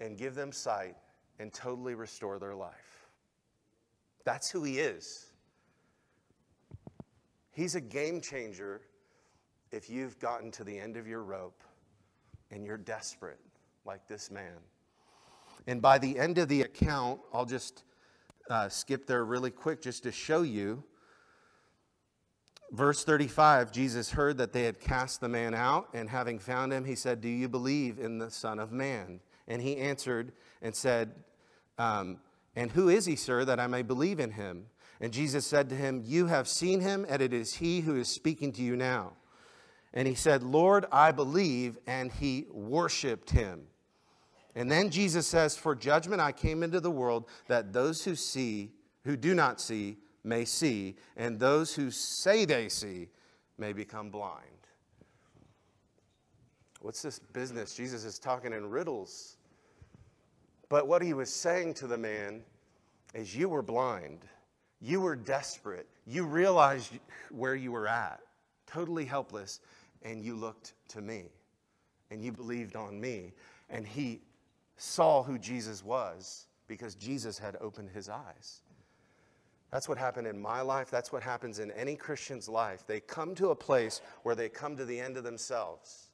and 0.00 0.16
give 0.16 0.34
them 0.34 0.50
sight 0.50 0.96
and 1.38 1.52
totally 1.52 1.94
restore 1.94 2.38
their 2.38 2.54
life. 2.54 3.06
That's 4.24 4.50
who 4.50 4.64
he 4.64 4.78
is. 4.78 5.26
He's 7.50 7.74
a 7.74 7.82
game 7.82 8.22
changer 8.22 8.80
if 9.72 9.90
you've 9.90 10.18
gotten 10.20 10.50
to 10.52 10.64
the 10.64 10.78
end 10.78 10.96
of 10.96 11.06
your 11.06 11.22
rope 11.22 11.62
and 12.50 12.64
you're 12.64 12.78
desperate, 12.78 13.40
like 13.84 14.08
this 14.08 14.30
man. 14.30 14.56
And 15.66 15.82
by 15.82 15.98
the 15.98 16.18
end 16.18 16.38
of 16.38 16.48
the 16.48 16.62
account, 16.62 17.20
I'll 17.32 17.46
just 17.46 17.84
uh, 18.48 18.68
skip 18.68 19.06
there 19.06 19.24
really 19.24 19.50
quick 19.50 19.82
just 19.82 20.02
to 20.04 20.12
show 20.12 20.42
you. 20.42 20.84
Verse 22.72 23.04
35 23.04 23.72
Jesus 23.72 24.10
heard 24.10 24.38
that 24.38 24.52
they 24.52 24.64
had 24.64 24.80
cast 24.80 25.20
the 25.20 25.28
man 25.28 25.54
out, 25.54 25.88
and 25.92 26.08
having 26.08 26.38
found 26.38 26.72
him, 26.72 26.84
he 26.84 26.94
said, 26.94 27.20
Do 27.20 27.28
you 27.28 27.48
believe 27.48 27.98
in 27.98 28.18
the 28.18 28.30
Son 28.30 28.58
of 28.58 28.72
Man? 28.72 29.20
And 29.48 29.60
he 29.60 29.76
answered 29.76 30.32
and 30.62 30.74
said, 30.74 31.12
um, 31.78 32.20
And 32.54 32.70
who 32.70 32.88
is 32.88 33.06
he, 33.06 33.16
sir, 33.16 33.44
that 33.44 33.58
I 33.58 33.66
may 33.66 33.82
believe 33.82 34.20
in 34.20 34.32
him? 34.32 34.66
And 35.00 35.12
Jesus 35.12 35.46
said 35.46 35.68
to 35.70 35.74
him, 35.74 36.02
You 36.04 36.26
have 36.26 36.46
seen 36.46 36.80
him, 36.80 37.06
and 37.08 37.20
it 37.20 37.32
is 37.32 37.54
he 37.54 37.80
who 37.80 37.96
is 37.96 38.08
speaking 38.08 38.52
to 38.52 38.62
you 38.62 38.76
now. 38.76 39.14
And 39.92 40.06
he 40.06 40.14
said, 40.14 40.42
Lord, 40.42 40.86
I 40.92 41.10
believe. 41.10 41.78
And 41.86 42.12
he 42.12 42.46
worshiped 42.52 43.30
him. 43.30 43.62
And 44.54 44.70
then 44.70 44.90
Jesus 44.90 45.26
says, 45.26 45.56
For 45.56 45.74
judgment 45.74 46.20
I 46.20 46.32
came 46.32 46.62
into 46.62 46.80
the 46.80 46.90
world 46.90 47.26
that 47.46 47.72
those 47.72 48.04
who 48.04 48.14
see, 48.14 48.72
who 49.04 49.16
do 49.16 49.34
not 49.34 49.60
see, 49.60 49.98
may 50.24 50.44
see, 50.44 50.96
and 51.16 51.38
those 51.38 51.74
who 51.74 51.90
say 51.90 52.44
they 52.44 52.68
see 52.68 53.08
may 53.58 53.72
become 53.72 54.10
blind. 54.10 54.44
What's 56.80 57.02
this 57.02 57.18
business? 57.18 57.74
Jesus 57.74 58.04
is 58.04 58.18
talking 58.18 58.52
in 58.52 58.68
riddles. 58.68 59.36
But 60.68 60.86
what 60.86 61.02
he 61.02 61.14
was 61.14 61.32
saying 61.32 61.74
to 61.74 61.86
the 61.86 61.98
man 61.98 62.42
is, 63.14 63.36
You 63.36 63.48
were 63.48 63.62
blind. 63.62 64.24
You 64.80 65.00
were 65.00 65.16
desperate. 65.16 65.86
You 66.06 66.24
realized 66.24 66.98
where 67.30 67.54
you 67.54 67.70
were 67.70 67.86
at, 67.86 68.20
totally 68.66 69.04
helpless, 69.04 69.60
and 70.02 70.24
you 70.24 70.34
looked 70.34 70.72
to 70.88 71.02
me 71.02 71.24
and 72.10 72.24
you 72.24 72.32
believed 72.32 72.76
on 72.76 73.00
me. 73.00 73.32
And 73.68 73.86
he 73.86 74.20
saw 74.80 75.22
who 75.22 75.38
Jesus 75.38 75.84
was 75.84 76.46
because 76.66 76.94
Jesus 76.94 77.38
had 77.38 77.54
opened 77.60 77.90
his 77.90 78.08
eyes. 78.08 78.62
That's 79.70 79.90
what 79.90 79.98
happened 79.98 80.26
in 80.26 80.40
my 80.40 80.62
life. 80.62 80.90
That's 80.90 81.12
what 81.12 81.22
happens 81.22 81.58
in 81.58 81.70
any 81.72 81.96
Christian's 81.96 82.48
life. 82.48 82.84
They 82.86 83.00
come 83.00 83.34
to 83.34 83.50
a 83.50 83.54
place 83.54 84.00
where 84.22 84.34
they 84.34 84.48
come 84.48 84.78
to 84.78 84.86
the 84.86 84.98
end 84.98 85.18
of 85.18 85.22
themselves. 85.22 86.08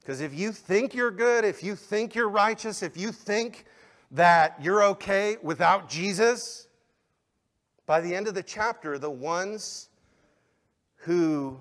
Because 0.00 0.20
if 0.20 0.34
you 0.34 0.50
think 0.50 0.92
you're 0.92 1.12
good, 1.12 1.44
if 1.44 1.62
you 1.62 1.76
think 1.76 2.16
you're 2.16 2.28
righteous, 2.28 2.82
if 2.82 2.96
you 2.96 3.12
think 3.12 3.64
that 4.10 4.58
you're 4.60 4.82
okay 4.82 5.36
without 5.42 5.88
Jesus, 5.88 6.66
by 7.86 8.00
the 8.00 8.12
end 8.12 8.26
of 8.26 8.34
the 8.34 8.42
chapter, 8.42 8.98
the 8.98 9.08
ones 9.08 9.88
who 10.96 11.60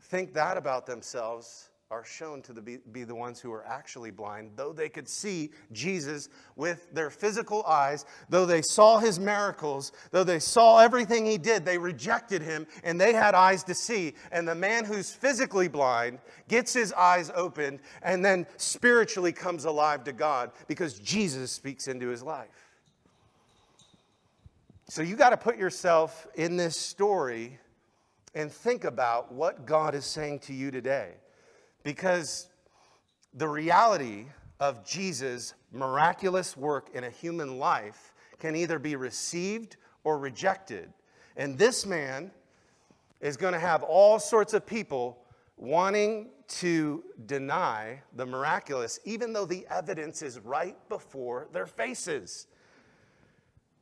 think 0.00 0.32
that 0.34 0.56
about 0.56 0.86
themselves 0.86 1.67
are 1.90 2.04
shown 2.04 2.42
to 2.42 2.52
be, 2.52 2.76
be 2.92 3.02
the 3.02 3.14
ones 3.14 3.40
who 3.40 3.50
are 3.50 3.66
actually 3.66 4.10
blind, 4.10 4.50
though 4.56 4.74
they 4.74 4.90
could 4.90 5.08
see 5.08 5.50
Jesus 5.72 6.28
with 6.54 6.86
their 6.92 7.08
physical 7.08 7.64
eyes, 7.64 8.04
though 8.28 8.44
they 8.44 8.60
saw 8.60 8.98
his 8.98 9.18
miracles, 9.18 9.92
though 10.10 10.24
they 10.24 10.38
saw 10.38 10.80
everything 10.80 11.24
he 11.24 11.38
did, 11.38 11.64
they 11.64 11.78
rejected 11.78 12.42
him 12.42 12.66
and 12.84 13.00
they 13.00 13.14
had 13.14 13.34
eyes 13.34 13.64
to 13.64 13.74
see. 13.74 14.12
And 14.30 14.46
the 14.46 14.54
man 14.54 14.84
who's 14.84 15.10
physically 15.10 15.68
blind 15.68 16.18
gets 16.46 16.74
his 16.74 16.92
eyes 16.92 17.30
opened 17.34 17.80
and 18.02 18.22
then 18.22 18.46
spiritually 18.58 19.32
comes 19.32 19.64
alive 19.64 20.04
to 20.04 20.12
God 20.12 20.50
because 20.66 20.98
Jesus 20.98 21.52
speaks 21.52 21.88
into 21.88 22.08
his 22.08 22.22
life. 22.22 22.68
So 24.90 25.00
you 25.00 25.16
got 25.16 25.30
to 25.30 25.38
put 25.38 25.56
yourself 25.56 26.26
in 26.34 26.58
this 26.58 26.76
story 26.76 27.58
and 28.34 28.52
think 28.52 28.84
about 28.84 29.32
what 29.32 29.64
God 29.64 29.94
is 29.94 30.04
saying 30.04 30.40
to 30.40 30.52
you 30.52 30.70
today. 30.70 31.14
Because 31.82 32.48
the 33.34 33.48
reality 33.48 34.26
of 34.60 34.84
Jesus' 34.84 35.54
miraculous 35.72 36.56
work 36.56 36.90
in 36.94 37.04
a 37.04 37.10
human 37.10 37.58
life 37.58 38.12
can 38.38 38.56
either 38.56 38.78
be 38.78 38.96
received 38.96 39.76
or 40.04 40.18
rejected. 40.18 40.92
And 41.36 41.58
this 41.58 41.86
man 41.86 42.30
is 43.20 43.36
going 43.36 43.52
to 43.52 43.58
have 43.60 43.82
all 43.82 44.18
sorts 44.18 44.54
of 44.54 44.66
people 44.66 45.18
wanting 45.56 46.30
to 46.48 47.04
deny 47.26 48.00
the 48.14 48.24
miraculous, 48.24 49.00
even 49.04 49.32
though 49.32 49.44
the 49.44 49.66
evidence 49.70 50.22
is 50.22 50.38
right 50.38 50.76
before 50.88 51.48
their 51.52 51.66
faces. 51.66 52.46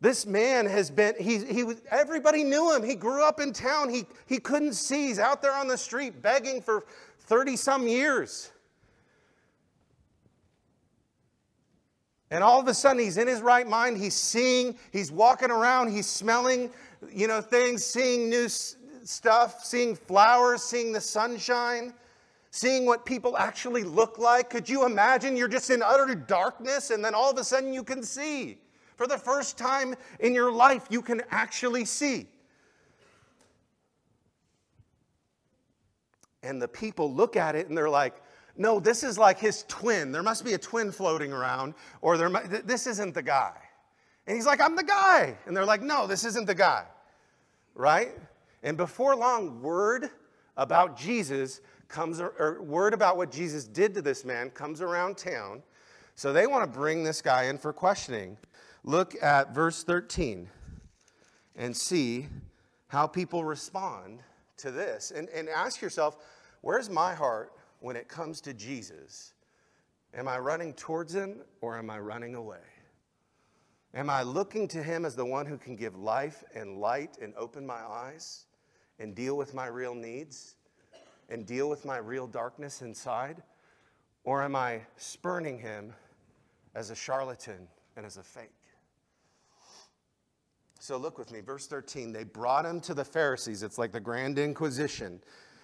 This 0.00 0.26
man 0.26 0.66
has 0.66 0.90
been, 0.90 1.14
he, 1.18 1.38
he 1.44 1.64
was, 1.64 1.80
everybody 1.90 2.44
knew 2.44 2.74
him. 2.74 2.82
He 2.82 2.94
grew 2.94 3.24
up 3.24 3.40
in 3.40 3.52
town. 3.52 3.88
He, 3.88 4.04
he 4.26 4.38
couldn't 4.38 4.74
see. 4.74 5.06
He's 5.06 5.18
out 5.18 5.40
there 5.40 5.54
on 5.54 5.68
the 5.68 5.78
street 5.78 6.20
begging 6.20 6.60
for 6.60 6.84
30 7.26 7.56
some 7.56 7.88
years. 7.88 8.50
And 12.30 12.42
all 12.42 12.60
of 12.60 12.66
a 12.66 12.74
sudden, 12.74 12.98
he's 12.98 13.18
in 13.18 13.28
his 13.28 13.40
right 13.40 13.66
mind. 13.66 13.98
He's 13.98 14.14
seeing, 14.14 14.76
he's 14.92 15.12
walking 15.12 15.50
around, 15.50 15.90
he's 15.92 16.06
smelling, 16.06 16.70
you 17.12 17.28
know, 17.28 17.40
things, 17.40 17.84
seeing 17.84 18.28
new 18.28 18.48
stuff, 18.48 19.64
seeing 19.64 19.94
flowers, 19.94 20.62
seeing 20.62 20.92
the 20.92 21.00
sunshine, 21.00 21.94
seeing 22.50 22.84
what 22.84 23.04
people 23.04 23.36
actually 23.36 23.84
look 23.84 24.18
like. 24.18 24.50
Could 24.50 24.68
you 24.68 24.84
imagine 24.86 25.36
you're 25.36 25.46
just 25.46 25.70
in 25.70 25.82
utter 25.82 26.14
darkness 26.14 26.90
and 26.90 27.04
then 27.04 27.14
all 27.14 27.30
of 27.30 27.38
a 27.38 27.44
sudden 27.44 27.72
you 27.72 27.84
can 27.84 28.02
see? 28.02 28.58
For 28.96 29.06
the 29.06 29.18
first 29.18 29.58
time 29.58 29.94
in 30.20 30.34
your 30.34 30.50
life, 30.50 30.86
you 30.90 31.02
can 31.02 31.22
actually 31.30 31.84
see. 31.84 32.26
And 36.42 36.60
the 36.60 36.68
people 36.68 37.12
look 37.12 37.36
at 37.36 37.54
it 37.56 37.68
and 37.68 37.76
they're 37.76 37.90
like, 37.90 38.22
no, 38.56 38.80
this 38.80 39.02
is 39.02 39.18
like 39.18 39.38
his 39.38 39.64
twin. 39.68 40.12
There 40.12 40.22
must 40.22 40.44
be 40.44 40.54
a 40.54 40.58
twin 40.58 40.90
floating 40.90 41.32
around, 41.32 41.74
or 42.00 42.16
there, 42.16 42.30
this 42.64 42.86
isn't 42.86 43.14
the 43.14 43.22
guy. 43.22 43.52
And 44.26 44.34
he's 44.34 44.46
like, 44.46 44.60
I'm 44.60 44.76
the 44.76 44.82
guy. 44.82 45.36
And 45.46 45.56
they're 45.56 45.64
like, 45.64 45.82
no, 45.82 46.06
this 46.06 46.24
isn't 46.24 46.46
the 46.46 46.54
guy. 46.54 46.84
Right? 47.74 48.12
And 48.62 48.76
before 48.76 49.14
long, 49.14 49.60
word 49.60 50.10
about 50.56 50.98
Jesus 50.98 51.60
comes, 51.88 52.20
or 52.20 52.62
word 52.62 52.94
about 52.94 53.16
what 53.16 53.30
Jesus 53.30 53.64
did 53.64 53.94
to 53.94 54.02
this 54.02 54.24
man 54.24 54.50
comes 54.50 54.80
around 54.80 55.16
town. 55.16 55.62
So 56.14 56.32
they 56.32 56.46
want 56.46 56.64
to 56.64 56.78
bring 56.78 57.04
this 57.04 57.20
guy 57.20 57.44
in 57.44 57.58
for 57.58 57.72
questioning. 57.72 58.38
Look 58.84 59.22
at 59.22 59.54
verse 59.54 59.84
13 59.84 60.48
and 61.56 61.76
see 61.76 62.28
how 62.88 63.06
people 63.06 63.44
respond 63.44 64.20
to 64.58 64.70
this. 64.70 65.10
And, 65.10 65.28
and 65.30 65.48
ask 65.48 65.80
yourself, 65.80 66.16
where's 66.60 66.90
my 66.90 67.14
heart 67.14 67.52
when 67.80 67.96
it 67.96 68.08
comes 68.08 68.40
to 68.42 68.54
Jesus? 68.54 69.34
Am 70.14 70.28
I 70.28 70.38
running 70.38 70.72
towards 70.74 71.14
him 71.14 71.42
or 71.60 71.76
am 71.76 71.90
I 71.90 71.98
running 71.98 72.34
away? 72.34 72.58
Am 73.94 74.10
I 74.10 74.22
looking 74.22 74.68
to 74.68 74.82
him 74.82 75.04
as 75.04 75.14
the 75.14 75.24
one 75.24 75.46
who 75.46 75.56
can 75.56 75.76
give 75.76 75.96
life 75.96 76.44
and 76.54 76.78
light 76.78 77.16
and 77.20 77.34
open 77.36 77.66
my 77.66 77.80
eyes 77.80 78.46
and 78.98 79.14
deal 79.14 79.36
with 79.36 79.54
my 79.54 79.66
real 79.66 79.94
needs 79.94 80.56
and 81.28 81.46
deal 81.46 81.68
with 81.68 81.84
my 81.84 81.98
real 81.98 82.26
darkness 82.26 82.82
inside? 82.82 83.42
Or 84.24 84.42
am 84.42 84.56
I 84.56 84.82
spurning 84.96 85.58
him 85.58 85.94
as 86.74 86.90
a 86.90 86.94
charlatan 86.94 87.68
and 87.96 88.04
as 88.04 88.16
a 88.16 88.22
fake? 88.22 88.55
So 90.86 90.96
look 90.98 91.18
with 91.18 91.32
me, 91.32 91.40
verse 91.40 91.66
13. 91.66 92.12
They 92.12 92.22
brought 92.22 92.64
him 92.64 92.80
to 92.82 92.94
the 92.94 93.04
Pharisees. 93.04 93.64
It's 93.64 93.76
like 93.76 93.90
the 93.90 93.98
Grand 93.98 94.38
Inquisition. 94.38 95.20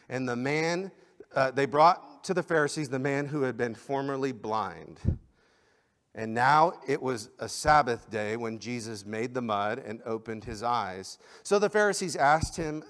And 0.08 0.28
the 0.28 0.34
man, 0.34 0.90
uh, 1.32 1.52
they 1.52 1.64
brought 1.64 2.24
to 2.24 2.34
the 2.34 2.42
Pharisees 2.42 2.88
the 2.88 2.98
man 2.98 3.26
who 3.26 3.42
had 3.42 3.56
been 3.56 3.76
formerly 3.76 4.32
blind. 4.32 4.98
And 6.16 6.34
now 6.34 6.72
it 6.88 7.00
was 7.00 7.30
a 7.38 7.48
Sabbath 7.48 8.10
day 8.10 8.36
when 8.36 8.58
Jesus 8.58 9.06
made 9.06 9.32
the 9.32 9.40
mud 9.40 9.78
and 9.86 10.02
opened 10.04 10.42
his 10.42 10.64
eyes. 10.64 11.18
So 11.44 11.60
the 11.60 11.70
Pharisees 11.70 12.16
asked 12.16 12.56
him 12.56 12.82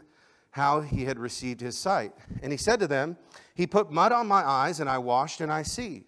how 0.53 0.81
he 0.81 1.05
had 1.05 1.19
received 1.19 1.61
his 1.61 1.77
sight. 1.77 2.15
And 2.43 2.51
he 2.51 2.57
said 2.57 2.81
to 2.81 2.87
them, 2.87 3.19
He 3.55 3.67
put 3.67 3.93
mud 3.93 4.11
on 4.11 4.27
my 4.27 4.43
eyes, 4.43 4.81
and 4.81 4.89
I 4.89 4.97
washed, 4.97 5.43
and 5.43 5.53
I 5.53 5.65
see. 5.65 6.05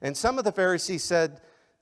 And 0.00 0.16
some 0.16 0.38
of 0.38 0.44
the 0.44 0.52
Pharisees 0.52 1.02
said, 1.02 1.40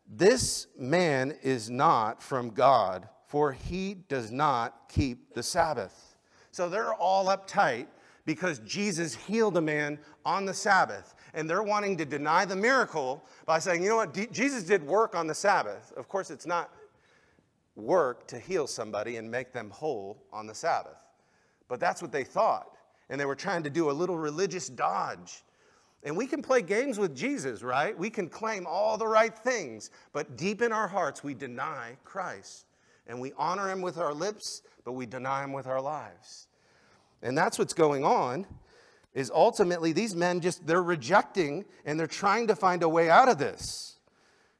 This 0.09 0.69
man 0.79 1.37
is 1.43 1.69
not 1.69 2.23
from 2.23 2.49
God, 2.49 3.07
for 3.33 3.51
he 3.51 3.95
does 4.11 4.31
not 4.31 4.91
keep 4.91 5.33
the 5.33 5.43
Sabbath. 5.43 6.19
So 6.51 6.69
they're 6.69 6.93
all 6.93 7.29
uptight 7.29 7.87
because 8.27 8.59
Jesus 8.59 9.15
healed 9.15 9.57
a 9.57 9.61
man 9.63 9.99
on 10.27 10.45
the 10.45 10.53
Sabbath. 10.53 11.15
And 11.33 11.49
they're 11.49 11.63
wanting 11.63 11.97
to 11.97 12.05
deny 12.05 12.45
the 12.45 12.55
miracle 12.55 13.25
by 13.47 13.59
saying, 13.59 13.83
you 13.83 13.89
know 13.89 13.97
what, 13.97 14.13
D- 14.13 14.29
Jesus 14.31 14.65
did 14.65 14.87
work 14.87 15.15
on 15.15 15.27
the 15.27 15.35
Sabbath. 15.35 15.95
Of 15.97 16.09
course, 16.11 16.31
it's 16.31 16.45
not 16.45 16.69
work 17.75 18.27
to 18.27 18.39
heal 18.39 18.67
somebody 18.67 19.17
and 19.17 19.31
make 19.31 19.55
them 19.55 19.71
whole 19.71 20.23
on 20.31 20.47
the 20.47 20.55
Sabbath. 20.55 20.99
But 21.69 21.81
that's 21.81 22.03
what 22.03 22.13
they 22.13 22.25
thought. 22.25 22.77
And 23.09 23.19
they 23.19 23.25
were 23.25 23.35
trying 23.35 23.63
to 23.63 23.71
do 23.71 23.91
a 23.91 23.93
little 23.93 24.19
religious 24.19 24.69
dodge. 24.69 25.43
And 26.05 26.15
we 26.15 26.27
can 26.27 26.43
play 26.43 26.61
games 26.61 26.99
with 26.99 27.17
Jesus, 27.17 27.63
right? 27.63 27.99
We 27.99 28.11
can 28.11 28.29
claim 28.29 28.67
all 28.67 28.99
the 28.99 29.09
right 29.09 29.35
things, 29.35 29.91
but 30.13 30.37
deep 30.37 30.61
in 30.61 30.71
our 30.71 30.87
hearts, 30.87 31.25
we 31.25 31.33
deny 31.33 31.97
Christ. 32.05 32.67
And 33.07 33.21
we 33.21 33.33
honor 33.37 33.71
him 33.71 33.83
with 33.83 33.99
our 33.99 34.15
lips, 34.15 34.63
but 34.85 34.93
we 34.93 35.07
deny 35.07 35.45
him 35.45 35.53
with 35.53 35.67
our 35.67 35.81
lives. 35.81 36.47
And 37.23 37.37
that's 37.37 37.59
what's 37.59 37.75
going 37.75 38.05
on 38.05 38.47
is 39.15 39.31
ultimately 39.35 39.93
these 39.93 40.17
men 40.17 40.41
just 40.41 40.67
they're 40.67 40.83
rejecting 40.83 41.65
and 41.85 41.99
they're 41.99 42.07
trying 42.07 42.47
to 42.47 42.57
find 42.57 42.83
a 42.83 42.89
way 42.89 43.11
out 43.11 43.29
of 43.29 43.39
this. 43.39 43.99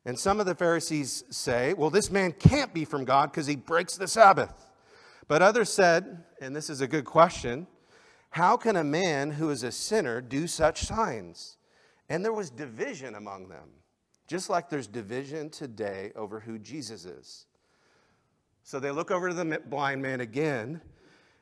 And 0.05 0.19
some 0.19 0.41
of 0.41 0.47
the 0.47 0.55
Pharisees 0.55 1.25
say, 1.31 1.75
well, 1.75 1.91
this 1.91 2.11
man 2.11 2.33
can't 2.33 2.75
be 2.75 2.85
from 2.85 3.05
God 3.05 3.31
because 3.31 3.47
he 3.47 3.57
breaks 3.57 3.97
the 3.97 4.09
Sabbath. 4.09 4.67
But 5.29 5.43
others 5.43 5.73
said, 5.73 6.25
and 6.41 6.55
this 6.55 6.69
is 6.69 6.81
a 6.81 6.89
good 6.89 7.05
question, 7.05 7.69
how 8.31 8.57
can 8.57 8.77
a 8.77 8.85
man 8.85 9.31
who 9.33 9.51
is 9.51 9.63
a 9.63 9.71
sinner 9.71 10.21
do 10.21 10.47
such 10.47 10.83
signs? 10.83 11.57
And 12.09 12.25
there 12.25 12.33
was 12.33 12.51
division 12.51 13.15
among 13.15 13.49
them, 13.49 13.69
just 14.27 14.51
like 14.51 14.69
there's 14.69 14.89
division 14.89 15.51
today 15.51 16.13
over 16.17 16.41
who 16.41 16.59
Jesus 16.59 17.05
is. 17.05 17.47
So 18.63 18.79
they 18.79 18.91
look 18.91 19.11
over 19.11 19.29
to 19.29 19.35
the 19.35 19.61
blind 19.67 20.03
man 20.03 20.21
again 20.21 20.81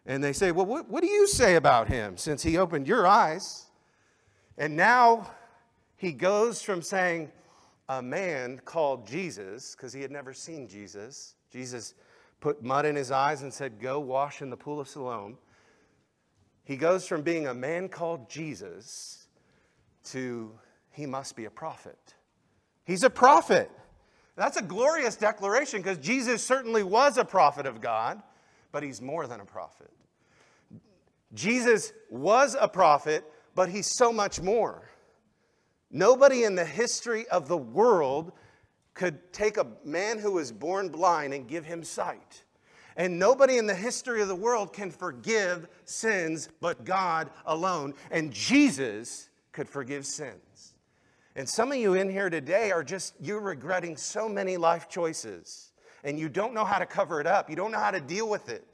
and 0.06 0.24
they 0.24 0.33
say, 0.33 0.52
Well, 0.52 0.66
what, 0.66 0.88
what 0.88 1.02
do 1.02 1.09
you 1.09 1.26
say 1.26 1.56
about 1.56 1.88
him 1.88 2.16
since 2.16 2.42
he 2.42 2.56
opened 2.56 2.87
your 2.87 3.06
eyes? 3.06 3.66
And 4.59 4.76
now 4.76 5.30
he 5.96 6.12
goes 6.12 6.62
from 6.62 6.83
saying, 6.83 7.30
A 7.88 8.02
man 8.02 8.61
called 8.64 9.06
Jesus, 9.06 9.74
because 9.74 9.92
he 9.92 10.00
had 10.00 10.11
never 10.11 10.33
seen 10.33 10.66
Jesus. 10.66 11.35
Jesus 11.50 11.94
put 12.40 12.62
mud 12.62 12.87
in 12.87 12.96
his 12.96 13.11
eyes 13.11 13.42
and 13.42 13.52
said, 13.52 13.80
Go 13.80 14.00
wash 14.00 14.42
in 14.42 14.50
the 14.50 14.56
pool 14.56 14.80
of 14.80 14.88
Siloam. 14.88 15.38
He 16.64 16.76
goes 16.76 17.06
from 17.06 17.22
being 17.22 17.46
a 17.48 17.54
man 17.54 17.88
called 17.88 18.30
Jesus 18.30 19.26
to 20.04 20.52
he 20.92 21.06
must 21.06 21.37
be 21.37 21.44
a 21.44 21.50
prophet. 21.50 22.14
He's 22.85 23.04
a 23.04 23.11
prophet. 23.11 23.70
That's 24.40 24.57
a 24.57 24.62
glorious 24.62 25.16
declaration 25.16 25.83
because 25.83 25.98
Jesus 25.98 26.42
certainly 26.42 26.83
was 26.83 27.16
a 27.16 27.24
prophet 27.24 27.66
of 27.66 27.81
God 27.81 28.20
but 28.72 28.83
he's 28.83 29.00
more 29.00 29.26
than 29.26 29.40
a 29.40 29.44
prophet. 29.44 29.90
Jesus 31.35 31.92
was 32.11 32.57
a 32.59 32.68
prophet, 32.68 33.24
but 33.55 33.68
he's 33.68 33.87
so 33.87 34.12
much 34.12 34.40
more. 34.40 34.90
Nobody 35.90 36.44
in 36.44 36.55
the 36.55 36.64
history 36.64 37.26
of 37.29 37.48
the 37.48 37.57
world 37.57 38.33
could 38.94 39.33
take 39.33 39.57
a 39.57 39.66
man 39.85 40.18
who 40.18 40.33
was 40.33 40.53
born 40.53 40.88
blind 40.88 41.35
and 41.35 41.48
give 41.48 41.64
him 41.64 41.83
sight. 41.83 42.44
And 42.96 43.18
nobody 43.18 43.59
in 43.59 43.66
the 43.66 43.74
history 43.74 44.20
of 44.20 44.29
the 44.29 44.35
world 44.35 44.72
can 44.72 44.90
forgive 44.90 45.68
sins 45.85 46.48
but 46.61 46.85
God 46.85 47.31
alone. 47.46 47.94
And 48.11 48.33
Jesus 48.33 49.31
could 49.53 49.68
forgive 49.68 50.05
sins. 50.05 50.69
And 51.37 51.49
some 51.49 51.71
of 51.71 51.79
you 51.79 51.95
in 51.95 52.11
here 52.11 52.29
today 52.29 52.73
are 52.73 52.83
just, 52.83 53.14
you're 53.21 53.40
regretting 53.40 53.97
so 53.97 54.29
many 54.29 54.57
life 54.57 54.88
choices 54.88 55.73
and 56.03 56.19
you 56.19 56.29
don't 56.29 56.55
know 56.55 56.64
how 56.64 56.79
to 56.79 56.87
cover 56.87 57.21
it 57.21 57.27
up. 57.27 57.49
You 57.49 57.57
don't 57.57 57.71
know 57.71 57.79
how 57.79 57.90
to 57.90 58.01
deal 58.01 58.29
with 58.29 58.49
it. 58.49 58.66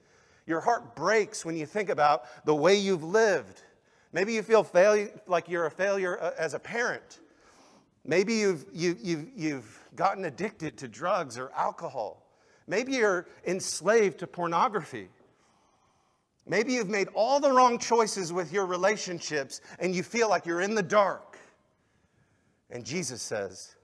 Your 0.47 0.61
heart 0.61 0.95
breaks 0.95 1.45
when 1.45 1.57
you 1.57 1.66
think 1.66 1.88
about 1.88 2.25
the 2.47 2.55
way 2.55 2.77
you've 2.77 3.03
lived. 3.03 3.62
Maybe 4.12 4.33
you 4.33 4.42
feel 4.42 4.62
fail- 4.62 5.09
like 5.27 5.49
you're 5.49 5.66
a 5.66 5.71
failure 5.71 6.19
uh, 6.21 6.31
as 6.38 6.55
a 6.55 6.59
parent. 6.59 7.21
Maybe 8.05 8.35
you've, 8.35 8.64
you, 8.73 8.97
you've, 9.03 9.29
you've 9.37 9.85
gotten 9.97 10.25
addicted 10.25 10.77
to 10.79 10.88
drugs 10.88 11.37
or 11.37 11.51
alcohol. 11.57 12.23
Maybe 12.69 12.92
you're 12.92 13.27
enslaved 13.45 14.21
to 14.21 14.27
pornography. 14.27 15.09
Maybe 16.47 16.75
you've 16.75 16.88
made 16.88 17.09
all 17.14 17.40
the 17.40 17.51
wrong 17.51 17.79
choices 17.79 18.33
with 18.33 18.53
your 18.53 18.66
relationships 18.66 19.61
and 19.81 19.95
you 19.95 20.05
feel 20.05 20.29
like 20.29 20.47
you're 20.47 20.61
in 20.61 20.77
the 20.77 20.83
dark. 20.83 21.25
And 22.70 22.85
Jesus 22.85 23.22
says, 23.22 23.76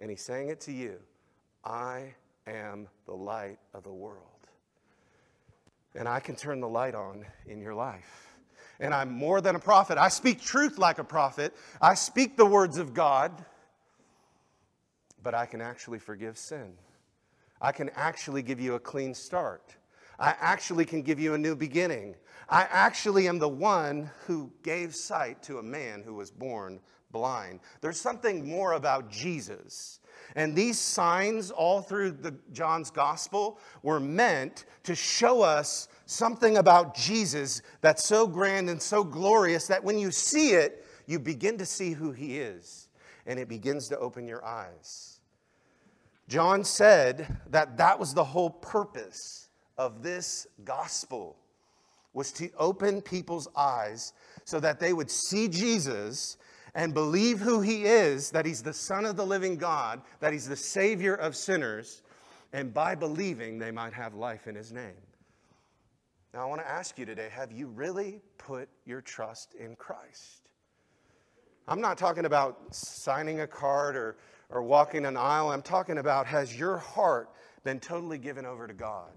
and 0.00 0.10
He's 0.10 0.22
saying 0.22 0.48
it 0.48 0.60
to 0.62 0.72
you 0.72 0.98
I 1.64 2.14
am 2.46 2.88
the 3.06 3.14
light 3.14 3.58
of 3.72 3.84
the 3.84 3.92
world. 3.92 4.20
And 5.94 6.08
I 6.08 6.20
can 6.20 6.34
turn 6.34 6.60
the 6.60 6.68
light 6.68 6.94
on 6.94 7.24
in 7.46 7.60
your 7.60 7.74
life. 7.74 8.28
And 8.80 8.92
I'm 8.92 9.12
more 9.12 9.40
than 9.40 9.54
a 9.54 9.60
prophet. 9.60 9.96
I 9.98 10.08
speak 10.08 10.42
truth 10.42 10.78
like 10.78 10.98
a 10.98 11.04
prophet. 11.04 11.54
I 11.80 11.94
speak 11.94 12.36
the 12.36 12.46
words 12.46 12.78
of 12.78 12.92
God. 12.92 13.44
But 15.22 15.34
I 15.34 15.46
can 15.46 15.60
actually 15.60 16.00
forgive 16.00 16.36
sin. 16.36 16.74
I 17.60 17.70
can 17.72 17.90
actually 17.94 18.42
give 18.42 18.60
you 18.60 18.74
a 18.74 18.80
clean 18.80 19.14
start. 19.14 19.76
I 20.18 20.34
actually 20.40 20.84
can 20.84 21.02
give 21.02 21.18
you 21.18 21.34
a 21.34 21.38
new 21.38 21.56
beginning. 21.56 22.16
I 22.48 22.66
actually 22.70 23.28
am 23.28 23.38
the 23.38 23.48
one 23.48 24.10
who 24.26 24.52
gave 24.62 24.94
sight 24.94 25.42
to 25.44 25.58
a 25.58 25.62
man 25.62 26.02
who 26.02 26.14
was 26.14 26.30
born 26.30 26.80
blind. 27.14 27.60
There's 27.80 27.98
something 27.98 28.46
more 28.46 28.74
about 28.74 29.10
Jesus 29.10 30.00
and 30.36 30.54
these 30.54 30.78
signs, 30.78 31.50
all 31.50 31.80
through 31.80 32.12
the, 32.12 32.34
John's 32.52 32.90
gospel, 32.90 33.58
were 33.82 34.00
meant 34.00 34.64
to 34.82 34.94
show 34.94 35.42
us 35.42 35.88
something 36.06 36.56
about 36.56 36.94
Jesus 36.94 37.62
that's 37.80 38.04
so 38.04 38.26
grand 38.26 38.68
and 38.68 38.82
so 38.82 39.04
glorious 39.04 39.68
that 39.68 39.84
when 39.84 39.98
you 39.98 40.10
see 40.10 40.50
it, 40.50 40.84
you 41.06 41.18
begin 41.18 41.58
to 41.58 41.66
see 41.66 41.92
who 41.92 42.10
he 42.10 42.38
is, 42.38 42.88
and 43.26 43.38
it 43.38 43.48
begins 43.48 43.88
to 43.88 43.98
open 43.98 44.26
your 44.26 44.44
eyes. 44.44 45.20
John 46.26 46.64
said 46.64 47.38
that 47.50 47.76
that 47.76 47.98
was 47.98 48.14
the 48.14 48.24
whole 48.24 48.50
purpose 48.50 49.50
of 49.76 50.02
this 50.02 50.46
gospel 50.64 51.36
was 52.12 52.32
to 52.32 52.48
open 52.58 53.02
people's 53.02 53.48
eyes 53.56 54.14
so 54.44 54.58
that 54.60 54.80
they 54.80 54.92
would 54.92 55.10
see 55.10 55.48
Jesus 55.48 56.38
and 56.74 56.92
believe 56.92 57.40
who 57.40 57.60
he 57.60 57.84
is, 57.84 58.30
that 58.30 58.46
he's 58.46 58.62
the 58.62 58.72
Son 58.72 59.04
of 59.04 59.16
the 59.16 59.26
living 59.26 59.56
God, 59.56 60.02
that 60.20 60.32
he's 60.32 60.48
the 60.48 60.56
Savior 60.56 61.14
of 61.14 61.36
sinners, 61.36 62.02
and 62.52 62.72
by 62.72 62.94
believing, 62.94 63.58
they 63.58 63.70
might 63.70 63.92
have 63.92 64.14
life 64.14 64.46
in 64.46 64.54
his 64.54 64.72
name. 64.72 64.92
Now, 66.32 66.42
I 66.42 66.46
want 66.46 66.60
to 66.62 66.68
ask 66.68 66.98
you 66.98 67.06
today 67.06 67.28
have 67.30 67.52
you 67.52 67.68
really 67.68 68.20
put 68.38 68.68
your 68.84 69.00
trust 69.00 69.54
in 69.54 69.76
Christ? 69.76 70.50
I'm 71.66 71.80
not 71.80 71.96
talking 71.96 72.26
about 72.26 72.74
signing 72.74 73.40
a 73.40 73.46
card 73.46 73.96
or, 73.96 74.16
or 74.50 74.62
walking 74.62 75.06
an 75.06 75.16
aisle. 75.16 75.50
I'm 75.50 75.62
talking 75.62 75.98
about 75.98 76.26
has 76.26 76.56
your 76.56 76.76
heart 76.76 77.30
been 77.62 77.80
totally 77.80 78.18
given 78.18 78.44
over 78.44 78.66
to 78.66 78.74
God? 78.74 79.10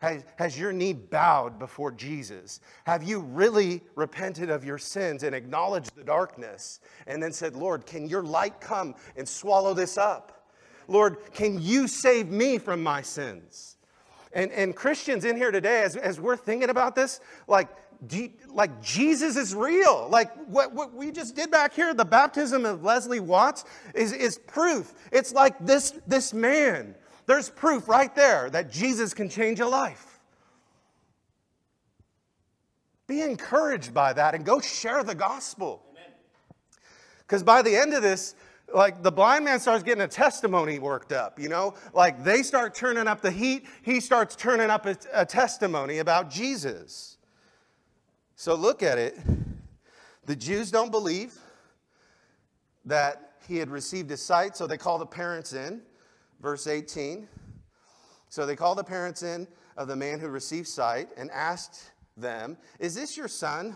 Has, 0.00 0.24
has 0.36 0.58
your 0.58 0.72
knee 0.72 0.94
bowed 0.94 1.58
before 1.58 1.92
Jesus? 1.92 2.60
Have 2.84 3.02
you 3.02 3.20
really 3.20 3.82
repented 3.94 4.48
of 4.48 4.64
your 4.64 4.78
sins 4.78 5.22
and 5.22 5.34
acknowledged 5.34 5.94
the 5.94 6.02
darkness 6.04 6.80
and 7.06 7.22
then 7.22 7.32
said, 7.32 7.54
Lord, 7.54 7.84
can 7.84 8.08
your 8.08 8.22
light 8.22 8.60
come 8.62 8.94
and 9.16 9.28
swallow 9.28 9.74
this 9.74 9.98
up? 9.98 10.48
Lord, 10.88 11.18
can 11.34 11.60
you 11.60 11.86
save 11.86 12.28
me 12.28 12.56
from 12.56 12.82
my 12.82 13.02
sins? 13.02 13.76
And, 14.32 14.50
and 14.52 14.74
Christians 14.74 15.26
in 15.26 15.36
here 15.36 15.50
today, 15.50 15.82
as, 15.82 15.96
as 15.96 16.18
we're 16.18 16.36
thinking 16.36 16.70
about 16.70 16.94
this, 16.94 17.20
like, 17.46 17.68
you, 18.10 18.30
like 18.48 18.80
Jesus 18.82 19.36
is 19.36 19.54
real. 19.54 20.08
Like 20.10 20.34
what, 20.46 20.72
what 20.72 20.94
we 20.94 21.10
just 21.10 21.36
did 21.36 21.50
back 21.50 21.74
here, 21.74 21.92
the 21.92 22.06
baptism 22.06 22.64
of 22.64 22.82
Leslie 22.82 23.20
Watts 23.20 23.66
is, 23.94 24.14
is 24.14 24.38
proof. 24.38 24.94
It's 25.12 25.34
like 25.34 25.58
this, 25.60 25.92
this 26.06 26.32
man 26.32 26.94
there's 27.30 27.48
proof 27.48 27.86
right 27.86 28.12
there 28.16 28.50
that 28.50 28.72
Jesus 28.72 29.14
can 29.14 29.28
change 29.28 29.60
a 29.60 29.66
life. 29.68 30.18
Be 33.06 33.20
encouraged 33.20 33.94
by 33.94 34.12
that 34.14 34.34
and 34.34 34.44
go 34.44 34.60
share 34.60 35.04
the 35.04 35.14
gospel. 35.14 35.80
Because 37.20 37.44
by 37.44 37.62
the 37.62 37.76
end 37.76 37.94
of 37.94 38.02
this, 38.02 38.34
like 38.74 39.04
the 39.04 39.12
blind 39.12 39.44
man 39.44 39.60
starts 39.60 39.84
getting 39.84 40.02
a 40.02 40.08
testimony 40.08 40.80
worked 40.80 41.12
up, 41.12 41.38
you 41.38 41.48
know? 41.48 41.74
Like 41.94 42.24
they 42.24 42.42
start 42.42 42.74
turning 42.74 43.06
up 43.06 43.20
the 43.20 43.30
heat, 43.30 43.64
he 43.82 44.00
starts 44.00 44.34
turning 44.34 44.68
up 44.68 44.86
a, 44.86 44.96
a 45.12 45.24
testimony 45.24 45.98
about 45.98 46.30
Jesus. 46.30 47.16
So 48.34 48.56
look 48.56 48.82
at 48.82 48.98
it. 48.98 49.16
The 50.26 50.34
Jews 50.34 50.72
don't 50.72 50.90
believe 50.90 51.38
that 52.86 53.34
he 53.46 53.58
had 53.58 53.70
received 53.70 54.10
his 54.10 54.20
sight, 54.20 54.56
so 54.56 54.66
they 54.66 54.76
call 54.76 54.98
the 54.98 55.06
parents 55.06 55.52
in 55.52 55.82
verse 56.40 56.66
18. 56.66 57.28
So 58.28 58.46
they 58.46 58.56
called 58.56 58.78
the 58.78 58.84
parents 58.84 59.22
in 59.22 59.46
of 59.76 59.88
the 59.88 59.96
man 59.96 60.20
who 60.20 60.28
received 60.28 60.68
sight 60.68 61.08
and 61.16 61.30
asked 61.30 61.90
them, 62.16 62.56
Is 62.78 62.94
this 62.94 63.16
your 63.16 63.28
son 63.28 63.74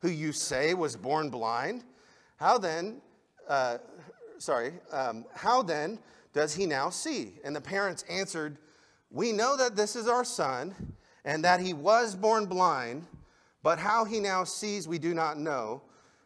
who 0.00 0.08
you 0.08 0.32
say 0.32 0.74
was 0.74 0.96
born 0.96 1.30
blind? 1.30 1.84
How 2.36 2.58
then, 2.58 3.00
uh, 3.48 3.78
sorry, 4.38 4.72
um, 4.90 5.24
how 5.34 5.62
then 5.62 5.98
does 6.32 6.54
he 6.54 6.66
now 6.66 6.90
see? 6.90 7.34
And 7.44 7.54
the 7.54 7.60
parents 7.60 8.04
answered, 8.08 8.58
We 9.10 9.32
know 9.32 9.56
that 9.56 9.76
this 9.76 9.94
is 9.96 10.08
our 10.08 10.24
son 10.24 10.94
and 11.24 11.44
that 11.44 11.60
he 11.60 11.72
was 11.72 12.16
born 12.16 12.46
blind, 12.46 13.06
but 13.62 13.78
how 13.78 14.04
he 14.04 14.18
now 14.18 14.42
sees 14.42 14.88
we 14.88 14.98
do 14.98 15.14
not 15.14 15.38
know, 15.38 15.82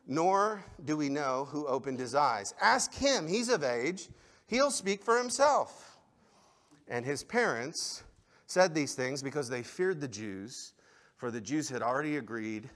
nor 0.07 0.65
do 0.85 0.97
we 0.97 1.11
know 1.11 1.47
who 1.51 1.67
opened 1.67 1.99
his 1.99 2.15
eyes. 2.15 2.55
Ask 2.61 2.95
him, 2.95 3.29
he's 3.29 3.51
of 3.51 3.63
age 3.63 4.09
He'll 4.47 4.71
speak 4.71 5.03
for 5.05 5.19
himself. 5.19 5.99
And 6.89 7.05
his 7.05 7.25
parents 7.25 8.05
said 8.47 8.75
these 8.75 8.95
things 8.95 9.23
because 9.23 9.49
they 9.49 9.63
feared 9.63 10.01
the 10.01 10.09
Jews, 10.09 10.73
for 11.17 11.31
the 11.31 11.41
Jews 11.41 11.69
had 11.69 11.83
already 11.83 12.17
agreed 12.17 12.69